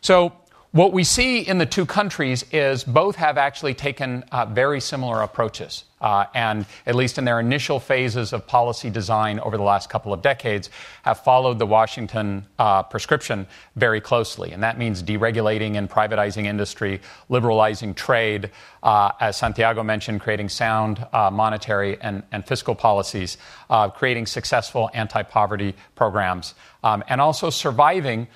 [0.00, 0.32] So,
[0.74, 5.22] what we see in the two countries is both have actually taken uh, very similar
[5.22, 5.84] approaches.
[6.00, 10.12] Uh, and at least in their initial phases of policy design over the last couple
[10.12, 10.70] of decades,
[11.02, 14.50] have followed the Washington uh, prescription very closely.
[14.50, 18.50] And that means deregulating and privatizing industry, liberalizing trade,
[18.82, 23.38] uh, as Santiago mentioned, creating sound uh, monetary and, and, fiscal policies,
[23.70, 28.26] uh, creating successful anti poverty programs, um, and also surviving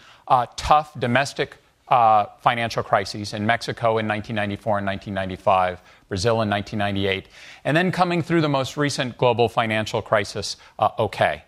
[0.56, 1.56] tough domestic
[1.90, 7.28] uh, financial crises in Mexico in 1994 and 1995, Brazil in 1998,
[7.64, 11.44] and then coming through the most recent global financial crisis uh, okay.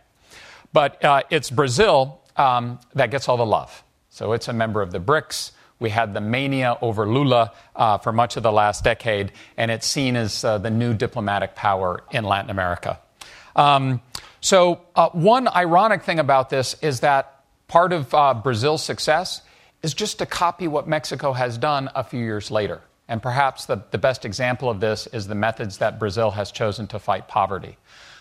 [0.72, 3.83] But uh, it's Brazil um, that gets all the love.
[4.09, 5.53] So it's a member of the BRICS.
[5.79, 9.87] We had the mania over Lula uh, for much of the last decade, and it's
[9.87, 12.98] seen as uh, the new diplomatic power in Latin America.
[13.57, 14.00] Um,
[14.42, 19.42] so, uh, one ironic thing about this is that part of Brazil's success
[19.83, 22.81] is just to copy what Mexico has done a few years later.
[23.09, 26.87] And perhaps the, the best example of this is the methods that Brazil has chosen
[26.88, 27.77] to fight poverty.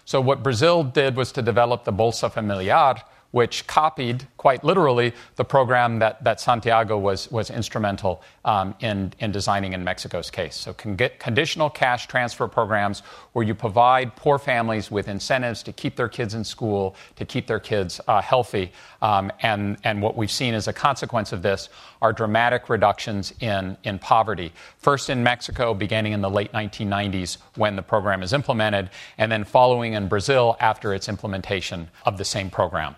[0.05, 2.99] So, what Brazil did was to develop the Bolsa Família,
[3.31, 9.31] which copied, quite literally, the program that, that Santiago was, was instrumental um, in, in
[9.31, 10.55] designing in Mexico's case.
[10.55, 13.01] So, con- conditional cash transfer programs
[13.33, 17.45] where you provide poor families with incentives to keep their kids in school, to keep
[17.45, 18.71] their kids uh, healthy.
[19.01, 21.69] Um, and, and what we've seen as a consequence of this
[22.01, 24.51] are dramatic reductions in, in poverty.
[24.79, 29.43] First in Mexico, beginning in the late 1990s when the program is implemented, and then
[29.43, 32.95] following in Brazil after its implementation of the same program.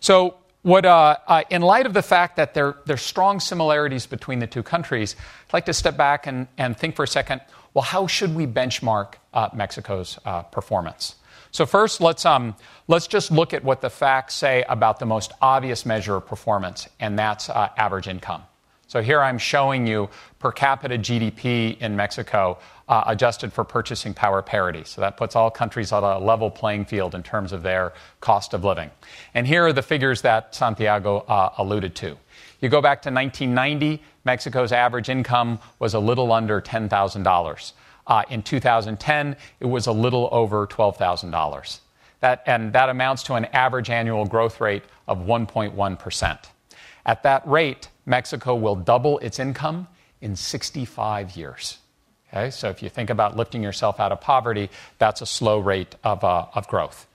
[0.00, 4.40] So, what, uh, uh, in light of the fact that there, there's strong similarities between
[4.40, 5.14] the two countries,
[5.48, 7.40] I'd like to step back and, and think for a second
[7.76, 11.16] well, how should we benchmark uh, Mexico's uh, performance?
[11.50, 12.56] So, first, let's, um,
[12.88, 16.88] let's just look at what the facts say about the most obvious measure of performance,
[17.00, 18.44] and that's uh, average income.
[18.86, 22.56] So, here I'm showing you per capita GDP in Mexico
[22.88, 24.84] uh, adjusted for purchasing power parity.
[24.84, 28.54] So that puts all countries on a level playing field in terms of their cost
[28.54, 28.90] of living.
[29.34, 32.16] And here are the figures that Santiago uh, alluded to.
[32.60, 37.72] You go back to 1990, Mexico's average income was a little under $10,000.
[38.06, 41.80] Uh, in 2010, it was a little over $12,000.
[42.20, 46.38] That, and that amounts to an average annual growth rate of 1.1%.
[47.04, 49.88] At that rate, Mexico will double its income
[50.20, 51.78] in 65 years.
[52.36, 52.50] Okay?
[52.50, 56.22] So if you think about lifting yourself out of poverty, that's a slow rate of,
[56.22, 57.06] uh, of growth.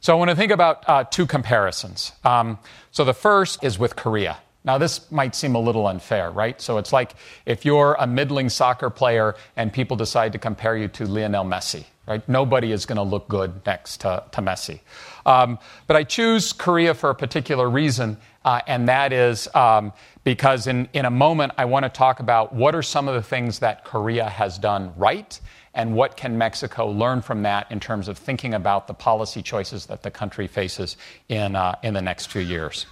[0.00, 2.12] So I want to think about uh, two comparisons.
[2.24, 2.58] Um,
[2.90, 4.38] so the first is with Korea.
[4.64, 6.60] Now, this might seem a little unfair, right?
[6.60, 7.14] So it's like
[7.46, 11.84] if you're a middling soccer player and people decide to compare you to Lionel Messi,
[12.06, 12.26] right?
[12.28, 14.80] Nobody is going to look good next to, to Messi.
[15.24, 19.92] Um, but I choose Korea for a particular reason, uh, and that is um,
[20.24, 23.22] because in, in a moment I want to talk about what are some of the
[23.22, 25.38] things that Korea has done right
[25.74, 29.86] and what can Mexico learn from that in terms of thinking about the policy choices
[29.86, 30.96] that the country faces
[31.28, 32.86] in, uh, in the next few years.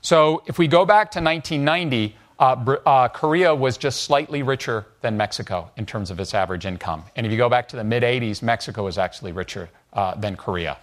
[0.00, 5.16] So if we go back to 1990, uh, uh, Korea was just slightly richer than
[5.16, 7.04] Mexico in terms of its average income.
[7.16, 10.36] And if you go back to the mid 80s, Mexico was actually richer uh, than
[10.36, 10.78] Korea.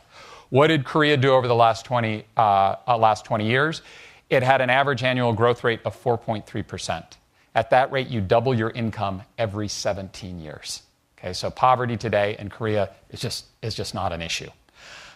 [0.50, 3.82] What did Korea do over the last 20, uh, last 20 years?
[4.30, 7.04] It had an average annual growth rate of 4.3%.
[7.56, 10.84] At that rate, you double your income every 17 years.
[11.18, 14.50] Okay, so poverty today in Korea is just, is just not an issue.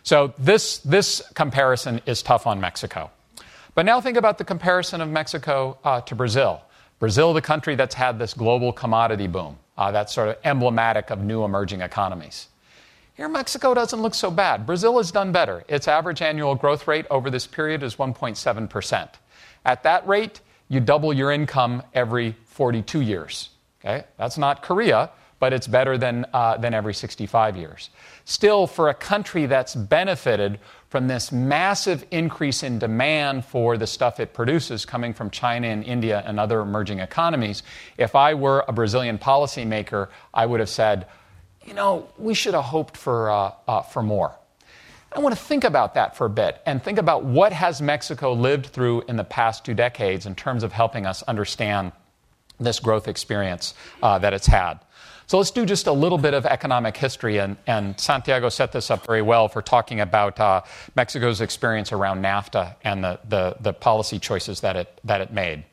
[0.03, 3.11] So this, this comparison is tough on Mexico.
[3.75, 6.61] But now think about the comparison of Mexico uh, to Brazil.
[6.99, 11.23] Brazil, the country that's had this global commodity boom, uh, that's sort of emblematic of
[11.23, 12.47] new emerging economies.
[13.13, 14.65] Here, Mexico doesn't look so bad.
[14.65, 15.63] Brazil has done better.
[15.67, 19.09] Its average annual growth rate over this period is 1.7%.
[19.65, 20.39] At that rate,
[20.69, 23.49] you double your income every 42 years.
[23.83, 24.05] Okay?
[24.17, 27.89] That's not Korea, but it's better than, uh, than every 65 years.
[28.25, 34.19] Still, for a country that's benefited from this massive increase in demand for the stuff
[34.19, 37.63] it produces coming from China and India and other emerging economies,
[37.97, 41.07] if I were a Brazilian policymaker, I would have said,
[41.65, 44.35] you know, we should have hoped for, uh, uh, for more.
[45.13, 48.31] I want to think about that for a bit and think about what has Mexico
[48.31, 51.91] lived through in the past two decades in terms of helping us understand
[52.59, 54.79] this growth experience uh, that it's had.
[55.27, 58.91] So let's do just a little bit of economic history, and, and Santiago set this
[58.91, 60.61] up very well for talking about uh,
[60.95, 65.63] Mexico's experience around NAFTA and the, the, the policy choices that it, that it made.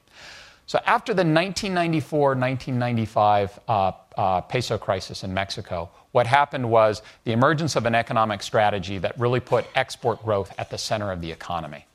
[0.69, 7.33] So after the 1994 1995 uh, uh, peso crisis in Mexico, what happened was the
[7.33, 11.33] emergence of an economic strategy that really put export growth at the center of the
[11.33, 11.87] economy.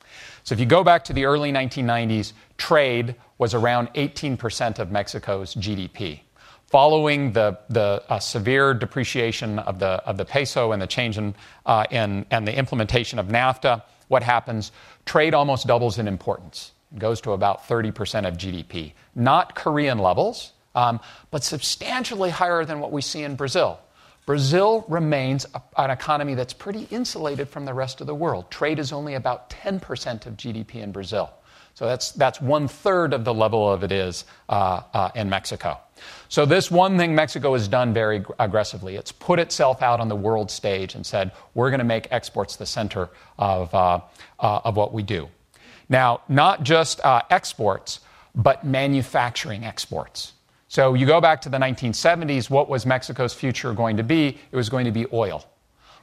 [0.43, 5.53] So if you go back to the early 1990s, trade was around 18% of Mexico's
[5.53, 6.21] GDP.
[6.65, 11.35] Following the, the uh, severe depreciation of the, of the peso and the change in,
[11.67, 14.71] uh, in, and the implementation of NAFTA, what happens?
[15.05, 16.71] Trade almost doubles in importance.
[16.97, 18.93] Goes to about 30% of GDP.
[19.15, 20.99] Not Korean levels, um,
[21.31, 23.79] but substantially higher than what we see in Brazil.
[24.25, 28.49] Brazil remains a, an economy that's pretty insulated from the rest of the world.
[28.49, 31.31] Trade is only about 10% of GDP in Brazil.
[31.75, 35.79] So that's, that's one third of the level of it is uh, uh, in Mexico.
[36.27, 40.15] So, this one thing Mexico has done very aggressively, it's put itself out on the
[40.15, 44.01] world stage and said, we're going to make exports the center of, uh,
[44.39, 45.29] uh, of what we do.
[45.89, 47.99] Now, not just uh, exports,
[48.35, 50.33] but manufacturing exports.
[50.67, 54.39] So, you go back to the 1970s, what was Mexico's future going to be?
[54.51, 55.45] It was going to be oil.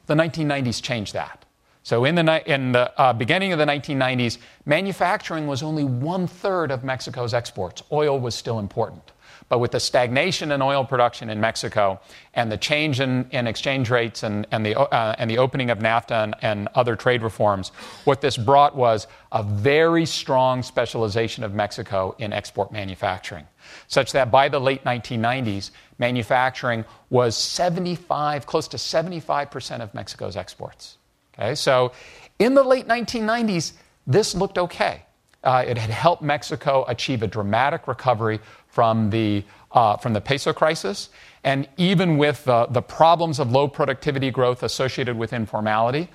[0.07, 1.45] The 1990s changed that.
[1.83, 6.71] So, in the, in the uh, beginning of the 1990s, manufacturing was only one third
[6.71, 7.83] of Mexico's exports.
[7.91, 9.03] Oil was still important.
[9.51, 12.01] But with the stagnation in oil production in Mexico
[12.35, 15.81] and the change in, in exchange rates and, and, the, uh, and the opening of
[15.81, 17.73] NAFTA and, and other trade reforms,
[18.05, 23.45] what this brought was a very strong specialization of Mexico in export manufacturing,
[23.89, 30.97] such that by the late 1990s, manufacturing was 75, close to 75% of Mexico's exports.
[31.35, 31.91] Okay, so
[32.39, 33.73] in the late 1990s,
[34.07, 35.03] this looked okay.
[35.43, 40.53] Uh, it had helped Mexico achieve a dramatic recovery from the, uh, from the peso
[40.53, 41.09] crisis.
[41.45, 46.09] And even with uh, the problems of low productivity growth associated with informality,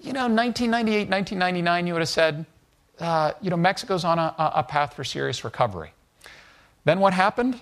[0.00, 2.46] you know, 1998, 1999, you would have said,
[3.00, 5.92] uh, you know, Mexico's on a, a path for serious recovery.
[6.84, 7.58] Then what happened?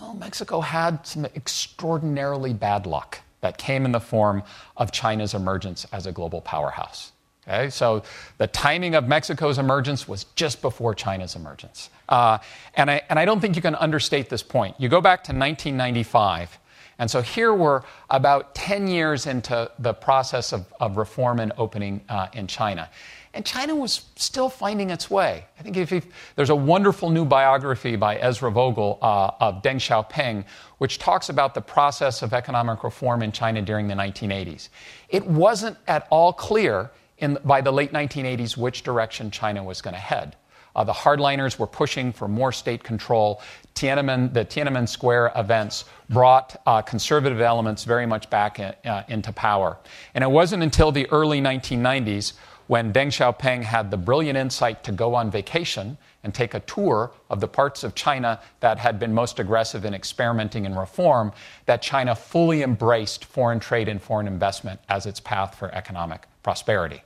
[0.00, 4.42] Oh, Mexico had some extraordinarily bad luck that came in the form
[4.76, 7.12] of China's emergence as a global powerhouse.
[7.46, 8.02] Okay, so
[8.38, 11.90] the timing of Mexico's emergence was just before China's emergence.
[12.08, 12.38] Uh,
[12.74, 14.76] and, I, and I don't think you can understate this point.
[14.78, 16.58] You go back to 1995,
[16.98, 22.00] and so here we're about 10 years into the process of, of reform and opening
[22.08, 22.88] uh, in China.
[23.34, 25.44] And China was still finding its way.
[25.58, 29.76] I think if, if there's a wonderful new biography by Ezra Vogel uh, of Deng
[29.76, 30.44] Xiaoping,
[30.78, 34.68] which talks about the process of economic reform in China during the 1980s.
[35.08, 39.94] It wasn't at all clear in, by the late 1980s which direction China was going
[39.94, 40.36] to head.
[40.76, 43.40] Uh, the hardliners were pushing for more state control.
[43.74, 49.32] Tiananmen, the Tiananmen Square events brought uh, conservative elements very much back in, uh, into
[49.32, 49.78] power.
[50.14, 52.32] And it wasn't until the early 1990s
[52.66, 57.12] when Deng Xiaoping had the brilliant insight to go on vacation and take a tour
[57.30, 61.32] of the parts of China that had been most aggressive in experimenting in reform,
[61.66, 67.02] that China fully embraced foreign trade and foreign investment as its path for economic prosperity.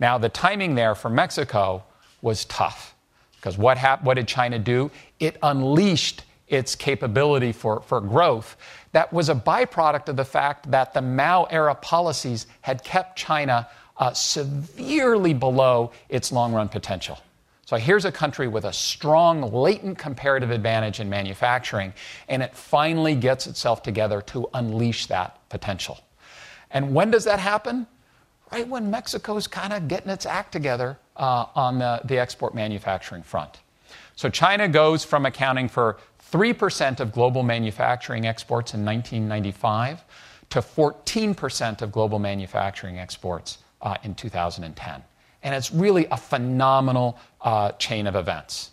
[0.00, 1.84] Now, the timing there for Mexico
[2.22, 2.94] was tough
[3.36, 4.90] because what, hap- what did China do?
[5.20, 8.56] It unleashed its capability for, for growth
[8.92, 13.68] that was a byproduct of the fact that the Mao era policies had kept China
[13.96, 17.18] uh, severely below its long run potential.
[17.66, 21.94] So here's a country with a strong latent comparative advantage in manufacturing,
[22.28, 25.98] and it finally gets itself together to unleash that potential.
[26.70, 27.86] And when does that happen?
[28.52, 33.22] Right when Mexico's kind of getting its act together uh, on the, the export manufacturing
[33.22, 33.60] front.
[34.14, 35.98] So China goes from accounting for
[36.32, 40.04] 3% of global manufacturing exports in 1995
[40.50, 45.02] to 14% of global manufacturing exports uh, in 2010.
[45.44, 48.70] And it's really a phenomenal uh, chain of events.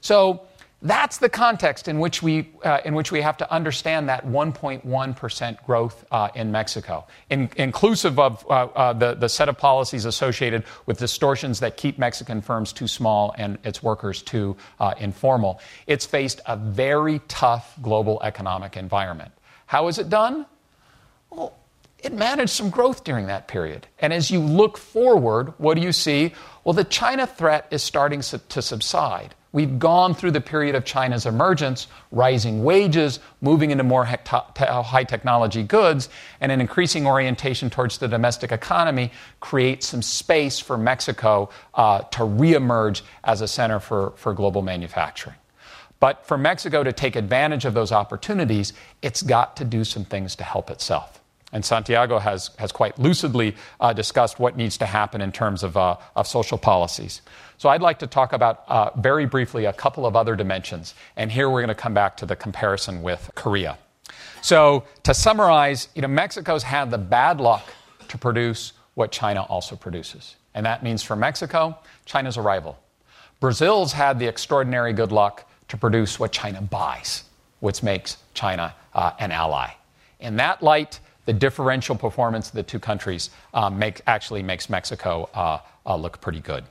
[0.00, 0.46] So
[0.82, 5.64] that's the context in which we, uh, in which we have to understand that 1.1%
[5.64, 10.64] growth uh, in Mexico, in, inclusive of uh, uh, the, the set of policies associated
[10.86, 15.60] with distortions that keep Mexican firms too small and its workers too uh, informal.
[15.86, 19.30] It's faced a very tough global economic environment.
[19.66, 20.46] How is it done?
[21.30, 21.54] Well,
[22.02, 23.86] it managed some growth during that period.
[24.00, 26.34] And as you look forward, what do you see?
[26.64, 29.34] Well, the China threat is starting to subside.
[29.52, 35.62] We've gone through the period of China's emergence, rising wages, moving into more high technology
[35.62, 36.08] goods,
[36.40, 42.20] and an increasing orientation towards the domestic economy creates some space for Mexico uh, to
[42.20, 45.36] reemerge as a center for, for global manufacturing.
[46.00, 48.72] But for Mexico to take advantage of those opportunities,
[49.02, 51.21] it's got to do some things to help itself.
[51.52, 55.76] And Santiago has, has quite lucidly uh, discussed what needs to happen in terms of,
[55.76, 57.20] uh, of social policies.
[57.58, 60.94] So I'd like to talk about uh, very briefly a couple of other dimensions.
[61.16, 63.78] And here we're going to come back to the comparison with Korea.
[64.40, 67.62] So to summarize, you know, Mexico's had the bad luck
[68.08, 70.36] to produce what China also produces.
[70.54, 72.78] And that means for Mexico, China's a rival.
[73.40, 77.24] Brazil's had the extraordinary good luck to produce what China buys,
[77.60, 79.70] which makes China uh, an ally.
[80.20, 83.70] In that light, the differential performance of the two countries uh,
[84.06, 86.64] actually makes Mexico uh, uh, look pretty good.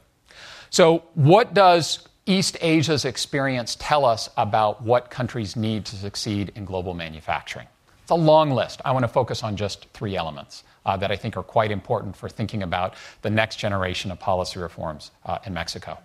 [0.70, 6.66] So, what does East Asia's experience tell us about what countries need to succeed in
[6.66, 7.68] global manufacturing?
[8.04, 8.82] It's a long list.
[8.86, 12.28] I want to focus on just three elements that I think are quite important for
[12.28, 15.12] thinking about the next generation of policy reforms
[15.46, 15.98] in Mexico.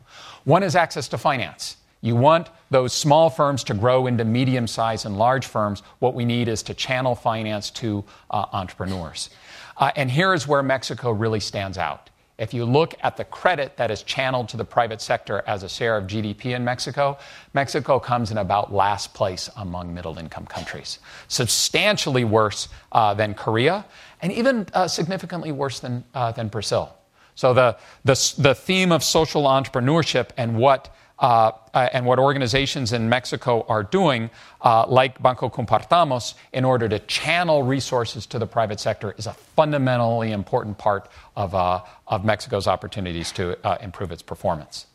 [0.44, 1.76] One is access to finance.
[2.06, 5.82] You want those small firms to grow into medium sized and large firms.
[5.98, 9.28] What we need is to channel finance to uh, entrepreneurs.
[9.76, 12.10] Uh, and here is where Mexico really stands out.
[12.38, 15.68] If you look at the credit that is channeled to the private sector as a
[15.68, 17.18] share of GDP in Mexico,
[17.54, 21.00] Mexico comes in about last place among middle income countries.
[21.26, 23.84] Substantially worse uh, than Korea,
[24.22, 26.94] and even uh, significantly worse than, uh, than Brazil.
[27.34, 32.92] So the, the, the theme of social entrepreneurship and what uh, uh, and what organizations
[32.92, 38.46] in Mexico are doing, uh, like Banco Compartamos, in order to channel resources to the
[38.46, 44.12] private sector is a fundamentally important part of, uh, of Mexico's opportunities to uh, improve
[44.12, 44.86] its performance.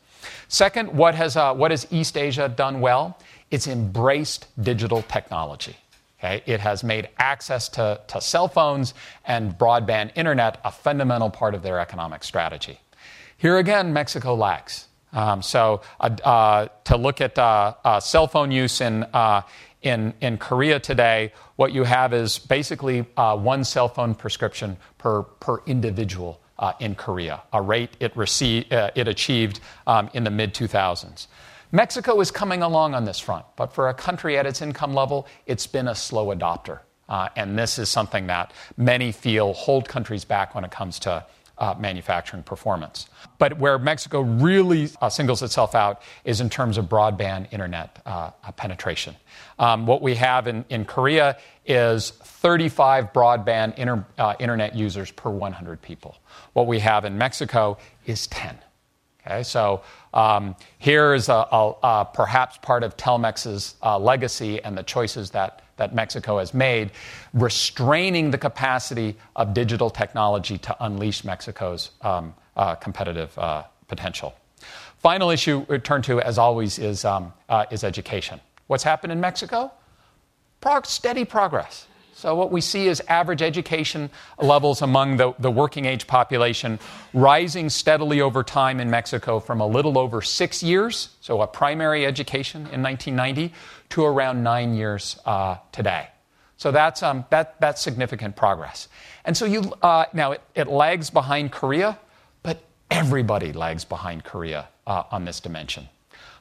[0.48, 3.18] Second, what has, what has East Asia done well?
[3.50, 5.76] It's embraced digital technology.
[6.20, 6.44] Okay?
[6.46, 8.94] It has made access to, to cell phones
[9.26, 12.80] and broadband internet a fundamental part of their economic strategy.
[13.38, 14.88] Here again, Mexico lags.
[15.14, 19.42] Um, so, uh, uh, to look at uh, uh cell phone use in, uh,
[19.82, 25.24] in, in Korea today, what you have is basically uh, one cell phone prescription per,
[25.24, 26.40] per individual
[26.80, 31.26] in Korea, a rate it, received, it achieved um, in the mid 2000s.
[31.72, 35.26] Mexico is coming along on this front, but for a country at its income level,
[35.48, 36.82] it's been a slow adopter.
[37.36, 41.26] and this is something that many feel hold countries back when it comes to
[41.62, 43.08] uh, manufacturing performance.
[43.38, 48.32] But where Mexico really uh, singles itself out is in terms of broadband internet uh,
[48.58, 49.16] penetration.
[49.60, 51.38] Um, what we have in, in Korea
[51.68, 56.18] is 35 broadband inter, uh, internet users per 100 people.
[56.54, 58.58] What we have in Mexico is 10.
[59.24, 59.84] Okay, so
[60.16, 65.30] um, here is a, a, a perhaps part of Telmex's uh, legacy and the choices
[65.30, 66.92] that that Mexico has made,
[67.34, 74.36] restraining the capacity of digital technology to unleash Mexico's um, uh, competitive uh, potential.
[75.00, 78.40] final issue we turn to, as always, is, um, uh, is education.
[78.68, 79.72] What's happened in Mexico?
[80.60, 81.88] Pro- steady progress.
[82.14, 86.78] So, what we see is average education levels among the, the working age population
[87.16, 92.06] rising steadily over time in Mexico from a little over six years, so a primary
[92.06, 93.52] education in 1990,
[93.92, 96.08] to around nine years uh, today.
[96.58, 98.88] So, that's, um, that, that's significant progress.
[99.26, 101.98] And so, you, uh, now it, it, lags behind Korea,
[102.44, 105.90] but everybody lags behind Korea uh, on this dimension.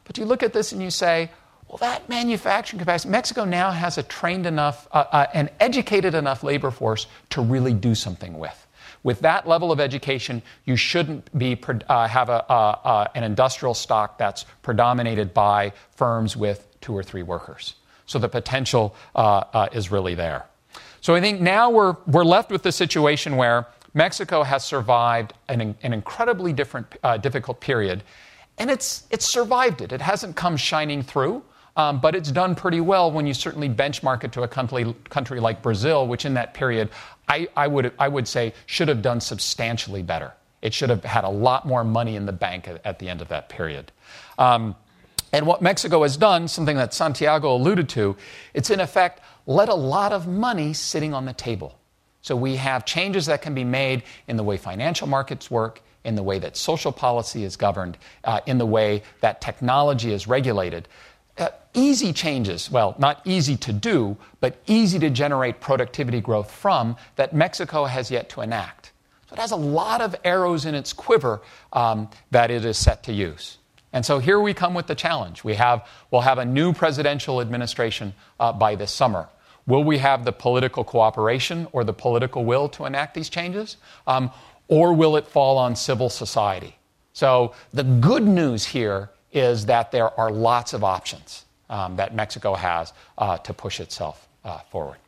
[0.05, 1.30] But you look at this and you say,
[1.68, 6.42] well, that manufacturing capacity, Mexico now has a trained enough, uh, uh, an educated enough
[6.42, 8.66] labor force to really do something with.
[9.03, 14.44] With that level of education, you shouldn't be, uh, have a, an industrial stock that's
[14.62, 17.74] predominated by firms with two or three workers.
[18.06, 20.46] So the potential uh, uh, is really there.
[21.00, 25.76] So I think now we're, we're left with the situation where Mexico has survived an,
[25.82, 28.02] an incredibly different, uh, difficult period,
[28.58, 29.92] and it's, it's survived it.
[29.92, 31.42] It hasn't come shining through.
[31.76, 35.38] Um, but it's done pretty well when you certainly benchmark it to a country, country
[35.38, 36.90] like Brazil, which in that period
[37.28, 40.32] I, I, would, I would say should have done substantially better.
[40.62, 43.22] It should have had a lot more money in the bank at, at the end
[43.22, 43.92] of that period.
[44.36, 44.74] Um,
[45.32, 48.16] and what Mexico has done, something that Santiago alluded to,
[48.54, 51.78] it's in effect let a lot of money sitting on the table.
[52.22, 56.14] So we have changes that can be made in the way financial markets work, in
[56.14, 60.86] the way that social policy is governed, uh, in the way that technology is regulated
[61.40, 66.96] uh, easy changes, well, not easy to do, but easy to generate productivity growth from
[67.16, 68.92] that Mexico has yet to enact.
[69.28, 71.40] So it has a lot of arrows in its quiver
[71.72, 73.58] um, that it is set to use.
[73.93, 75.43] And so here we come with the challenge.
[75.43, 79.28] We have, we'll have a new presidential administration uh, by this summer.
[79.66, 83.76] Will we have the political cooperation or the political will to enact these changes?
[84.07, 84.30] Um,
[84.68, 86.76] or will it fall on civil society?
[87.12, 92.55] So the good news here is that there are lots of options um, that Mexico
[92.55, 94.99] has uh, to push itself uh, forward.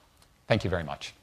[0.49, 1.15] Thank you very much.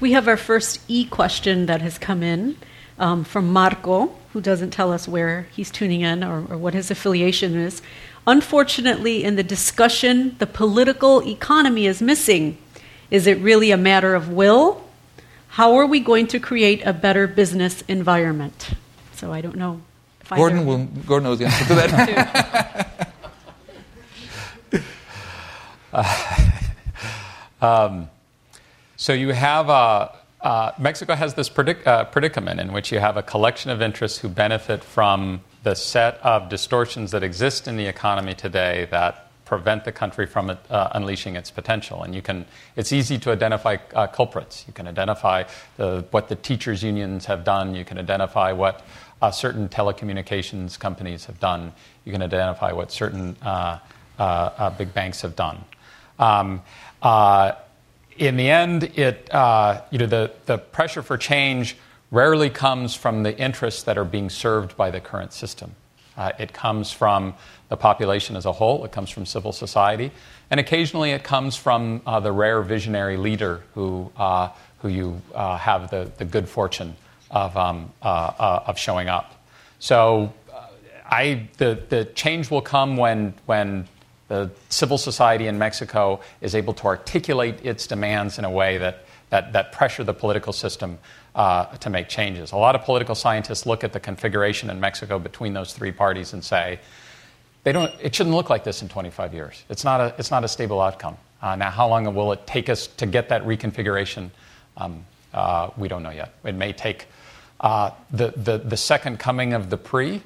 [0.00, 2.56] We have our first e question that has come in
[2.98, 6.90] um, from Marco, who doesn't tell us where he's tuning in or, or what his
[6.90, 7.82] affiliation is.
[8.26, 12.56] Unfortunately, in the discussion, the political economy is missing.
[13.10, 14.84] Is it really a matter of will
[15.54, 18.70] how are we going to create a better business environment?
[19.14, 19.82] So I don't know.
[20.20, 23.24] If Gordon, will, Gordon knows the answer to that.
[25.92, 26.50] uh,
[27.60, 28.10] um,
[29.00, 30.10] so you have uh,
[30.42, 34.18] uh, Mexico has this predic- uh, predicament in which you have a collection of interests
[34.18, 39.86] who benefit from the set of distortions that exist in the economy today that prevent
[39.86, 42.02] the country from uh, unleashing its potential.
[42.02, 42.44] And you can,
[42.76, 44.66] it's easy to identify uh, culprits.
[44.66, 45.44] You can identify
[45.78, 47.74] the, what the teachers' unions have done.
[47.74, 48.84] You can identify what
[49.22, 51.72] uh, certain telecommunications companies have done.
[52.04, 53.78] You can identify what certain uh,
[54.76, 55.64] big banks have done.
[56.18, 56.60] Um,
[58.20, 59.28] in the end, it,
[59.90, 61.76] you know, the, the pressure for change
[62.10, 65.74] rarely comes from the interests that are being served by the current system.
[66.16, 67.34] Uh, it comes from
[67.68, 70.10] the population as a whole, it comes from civil society,
[70.50, 74.50] and occasionally it comes from uh, the rare visionary leader who, uh,
[74.80, 76.94] who you uh, have the, the good fortune
[77.30, 79.34] of, um, uh, uh, of showing up.
[79.78, 80.34] So
[81.06, 83.88] I, the, the change will come when, when
[84.30, 89.04] the civil society in Mexico is able to articulate its demands in a way that,
[89.30, 90.98] that, that pressure the political system
[91.34, 92.52] uh, to make changes.
[92.52, 96.32] A lot of political scientists look at the configuration in Mexico between those three parties
[96.32, 96.78] and say,
[97.64, 99.64] they don't, it shouldn't look like this in 25 years.
[99.68, 101.16] It's not a, it's not a stable outcome.
[101.42, 104.30] Uh, now, how long will it take us to get that reconfiguration?
[104.76, 105.04] Um,
[105.34, 106.34] uh, we don't know yet.
[106.44, 107.08] It may take
[107.58, 110.22] uh, the, the, the, second coming of the PRI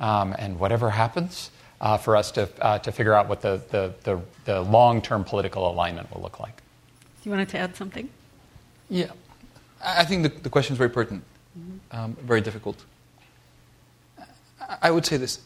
[0.00, 1.50] um, and whatever happens
[1.80, 5.24] uh, for us to, uh, to figure out what the, the, the, the long term
[5.24, 6.56] political alignment will look like.
[7.22, 8.08] Do you want to add something?
[8.88, 9.10] Yeah.
[9.84, 11.24] I think the, the question is very pertinent,
[11.58, 11.96] mm-hmm.
[11.96, 12.84] um, very difficult.
[14.80, 15.40] I would say this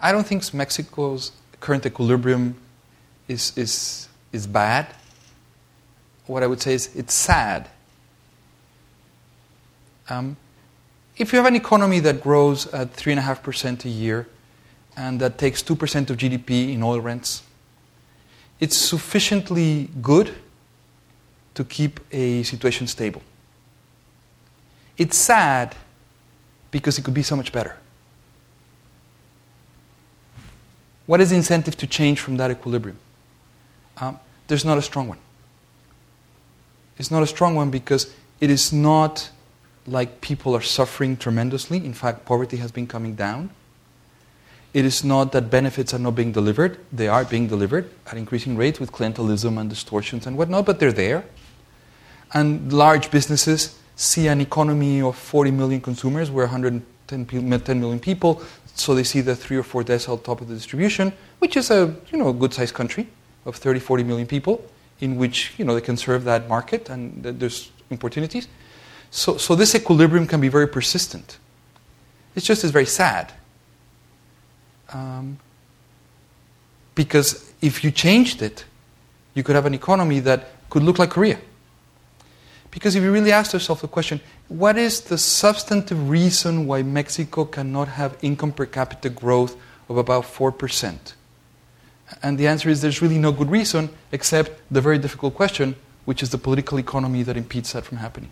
[0.00, 2.54] I don't think Mexico's current equilibrium
[3.26, 4.86] is, is, is bad.
[6.26, 7.68] What I would say is it's sad.
[10.08, 10.36] Um,
[11.16, 14.28] if you have an economy that grows at 3.5% a year
[14.96, 17.42] and that takes 2% of GDP in oil rents,
[18.60, 20.34] it's sufficiently good
[21.54, 23.22] to keep a situation stable.
[24.96, 25.76] It's sad
[26.70, 27.76] because it could be so much better.
[31.06, 32.98] What is the incentive to change from that equilibrium?
[33.96, 34.18] Um,
[34.48, 35.18] there's not a strong one.
[36.98, 39.30] It's not a strong one because it is not
[39.86, 41.78] like people are suffering tremendously.
[41.78, 43.50] In fact, poverty has been coming down.
[44.74, 46.78] It is not that benefits are not being delivered.
[46.92, 50.92] They are being delivered at increasing rates with clientelism and distortions and whatnot, but they're
[50.92, 51.24] there.
[52.34, 58.42] And large businesses see an economy of 40 million consumers, where 110 10 million people,
[58.74, 61.96] so they see the three or four deciles top of the distribution, which is a
[62.12, 63.08] you know, good sized country
[63.44, 64.64] of 30, 40 million people,
[65.00, 68.46] in which you know, they can serve that market and there's opportunities.
[69.10, 71.38] So, so this equilibrium can be very persistent.
[72.36, 73.32] It's just it's very sad.
[74.92, 75.38] Um,
[76.94, 78.64] because if you changed it,
[79.34, 81.38] you could have an economy that could look like Korea.
[82.70, 87.44] Because if you really ask yourself the question, what is the substantive reason why Mexico
[87.44, 89.56] cannot have income per capita growth
[89.88, 91.14] of about 4%?
[92.22, 96.22] And the answer is there's really no good reason except the very difficult question, which
[96.22, 98.30] is the political economy that impedes that from happening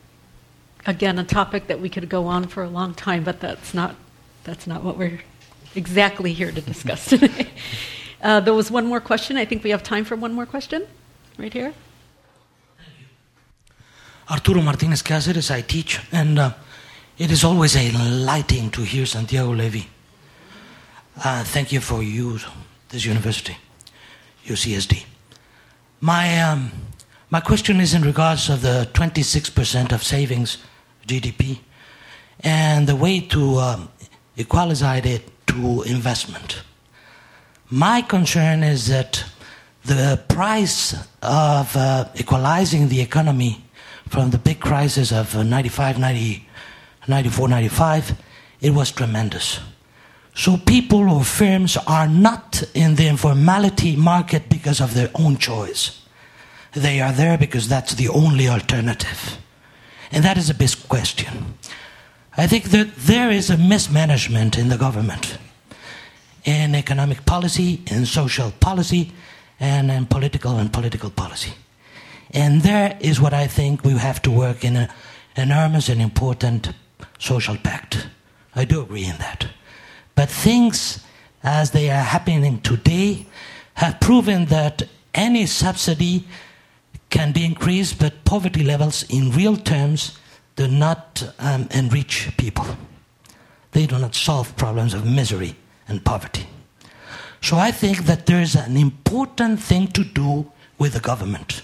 [0.86, 3.96] again, a topic that we could go on for a long time, but that's not,
[4.44, 5.20] that's not what we're
[5.76, 7.48] exactly here to discuss today.
[8.22, 9.36] Uh, there was one more question.
[9.36, 10.86] I think we have time for one more question
[11.38, 11.74] right here.
[14.28, 16.52] Arturo Martinez Cáceres, I teach, and uh,
[17.16, 19.88] it is always a lighting to hear Santiago Levy.
[21.22, 22.38] Uh, thank you for you,
[22.88, 23.56] this university,
[24.44, 25.04] UCSD.
[26.00, 26.72] My, um,
[27.30, 30.58] my question is in regards of the 26% of savings
[31.06, 31.60] GDP,
[32.40, 33.88] and the way to um,
[34.36, 35.22] equalize it
[35.82, 36.62] investment.
[37.70, 39.24] My concern is that
[39.84, 43.64] the price of uh, equalizing the economy
[44.08, 46.48] from the big crisis of uh, 95, 90,
[47.08, 48.22] 94, 95,
[48.60, 49.60] it was tremendous.
[50.34, 56.02] So people or firms are not in the informality market because of their own choice.
[56.72, 59.38] They are there because that's the only alternative.
[60.12, 61.54] And that is a big question.
[62.36, 65.38] I think that there is a mismanagement in the government,
[66.46, 69.12] in economic policy, in social policy,
[69.60, 71.52] and in political and political policy.
[72.30, 74.88] And there is what I think we have to work in an
[75.36, 76.70] enormous and important
[77.18, 78.06] social pact.
[78.54, 79.48] I do agree in that.
[80.14, 81.04] But things
[81.42, 83.26] as they are happening today
[83.74, 84.84] have proven that
[85.14, 86.24] any subsidy
[87.10, 90.18] can be increased, but poverty levels in real terms
[90.54, 92.66] do not um, enrich people.
[93.72, 95.56] They do not solve problems of misery
[95.88, 96.46] and poverty.
[97.40, 101.62] So I think that there is an important thing to do with the government,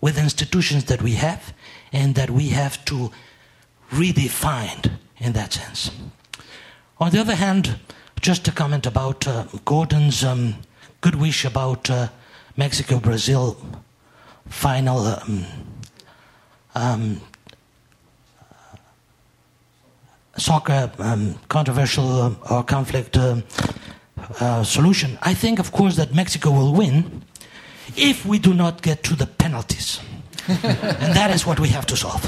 [0.00, 1.52] with the institutions that we have,
[1.92, 3.10] and that we have to
[3.90, 5.90] redefine in that sense.
[6.98, 7.78] On the other hand,
[8.20, 10.56] just a comment about uh, Gordon's um,
[11.00, 12.08] good wish about uh,
[12.56, 13.56] Mexico Brazil
[14.48, 15.46] final um,
[16.74, 17.20] um,
[20.36, 23.40] soccer um, controversial or conflict uh,
[24.40, 25.18] uh, solution.
[25.22, 27.22] I think, of course, that Mexico will win
[27.96, 30.00] if we do not get to the penalties.
[30.48, 32.24] and that is what we have to solve.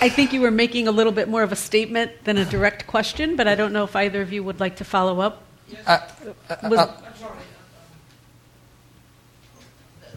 [0.00, 2.86] I think you were making a little bit more of a statement than a direct
[2.86, 5.44] question, but I don't know if either of you would like to follow up.
[5.86, 5.98] Uh,
[6.50, 6.86] uh, uh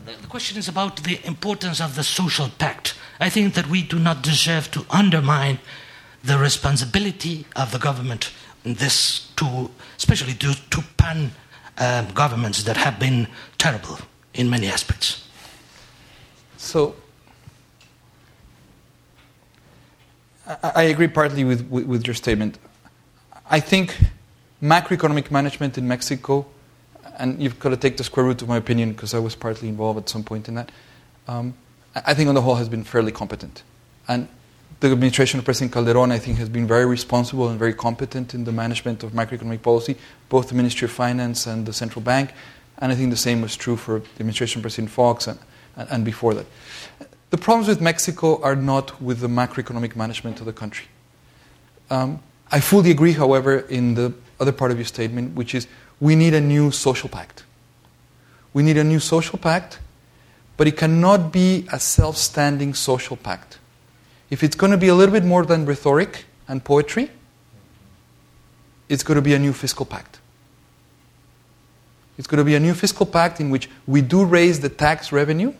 [0.05, 2.95] the question is about the importance of the social pact.
[3.19, 5.59] I think that we do not deserve to undermine
[6.23, 8.31] the responsibility of the government
[8.63, 11.31] in this to, especially to, to PAN
[11.77, 13.27] um, governments that have been
[13.57, 13.99] terrible
[14.33, 15.27] in many aspects.
[16.57, 16.95] So,
[20.47, 22.57] I, I agree partly with, with, with your statement.
[23.49, 23.97] I think
[24.61, 26.47] macroeconomic management in Mexico
[27.17, 29.69] and you've got to take the square root of my opinion because I was partly
[29.69, 30.71] involved at some point in that.
[31.27, 31.53] Um,
[31.95, 33.63] I think on the whole has been fairly competent.
[34.07, 34.27] And
[34.81, 38.43] the administration of President Calderon, I think, has been very responsible and very competent in
[38.43, 39.95] the management of macroeconomic policy,
[40.29, 42.33] both the Ministry of Finance and the central bank.
[42.79, 45.39] And I think the same was true for the administration of President Fox and,
[45.77, 46.45] and before that.
[47.29, 50.87] The problems with Mexico are not with the macroeconomic management of the country.
[51.89, 55.67] Um, I fully agree, however, in the other part of your statement, which is
[55.99, 57.43] we need a new social pact.
[58.53, 59.79] We need a new social pact,
[60.57, 63.59] but it cannot be a self standing social pact.
[64.29, 67.11] If it's going to be a little bit more than rhetoric and poetry,
[68.89, 70.19] it's going to be a new fiscal pact.
[72.17, 75.11] It's going to be a new fiscal pact in which we do raise the tax
[75.11, 75.53] revenue,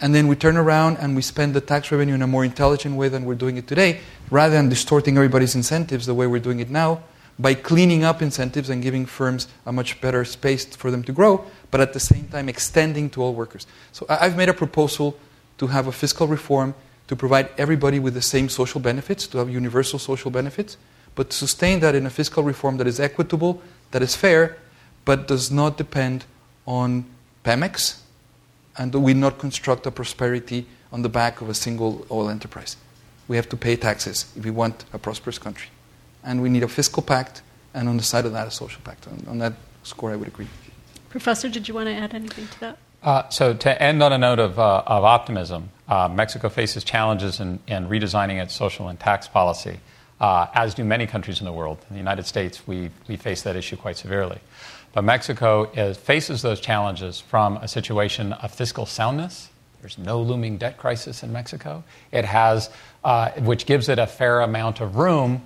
[0.00, 2.96] and then we turn around and we spend the tax revenue in a more intelligent
[2.96, 6.58] way than we're doing it today, rather than distorting everybody's incentives the way we're doing
[6.58, 7.02] it now
[7.38, 11.44] by cleaning up incentives and giving firms a much better space for them to grow,
[11.70, 13.66] but at the same time extending to all workers.
[13.92, 15.18] So I've made a proposal
[15.58, 16.74] to have a fiscal reform
[17.08, 20.76] to provide everybody with the same social benefits, to have universal social benefits,
[21.14, 23.60] but to sustain that in a fiscal reform that is equitable,
[23.90, 24.56] that is fair,
[25.04, 26.24] but does not depend
[26.66, 27.04] on
[27.44, 28.00] Pemex,
[28.78, 32.76] and that we not construct a prosperity on the back of a single oil enterprise.
[33.28, 35.68] We have to pay taxes if we want a prosperous country.
[36.24, 37.42] And we need a fiscal pact,
[37.74, 39.06] and on the side of that, a social pact.
[39.06, 39.52] On, on that
[39.82, 40.48] score, I would agree.
[41.10, 42.78] Professor, did you want to add anything to that?
[43.02, 47.38] Uh, so, to end on a note of, uh, of optimism, uh, Mexico faces challenges
[47.38, 49.78] in, in, redesigning its social and tax policy,
[50.20, 51.78] uh, as do many countries in the world.
[51.90, 54.40] In the United States, we, we face that issue quite severely.
[54.94, 59.50] But Mexico is, faces those challenges from a situation of fiscal soundness.
[59.82, 61.84] There's no looming debt crisis in Mexico.
[62.10, 62.70] It has,
[63.04, 65.42] uh, which gives it a fair amount of room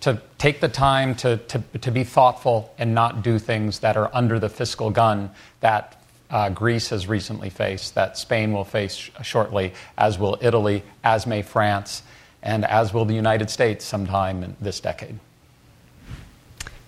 [0.00, 4.10] to take the time to, to, to be thoughtful and not do things that are
[4.14, 5.30] under the fiscal gun
[5.60, 10.82] that uh, Greece has recently faced, that Spain will face sh- shortly, as will Italy,
[11.02, 12.02] as may France,
[12.42, 15.18] and as will the United States sometime in this decade.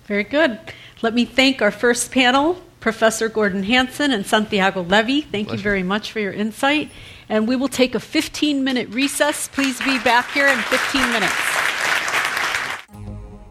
[0.07, 0.59] Very good.
[1.03, 5.21] Let me thank our first panel, Professor Gordon Hanson and Santiago Levy.
[5.21, 5.59] Thank Pleasure.
[5.59, 6.91] you very much for your insight.
[7.29, 9.49] And we will take a 15 minute recess.
[9.49, 11.62] Please be back here in 15 minutes.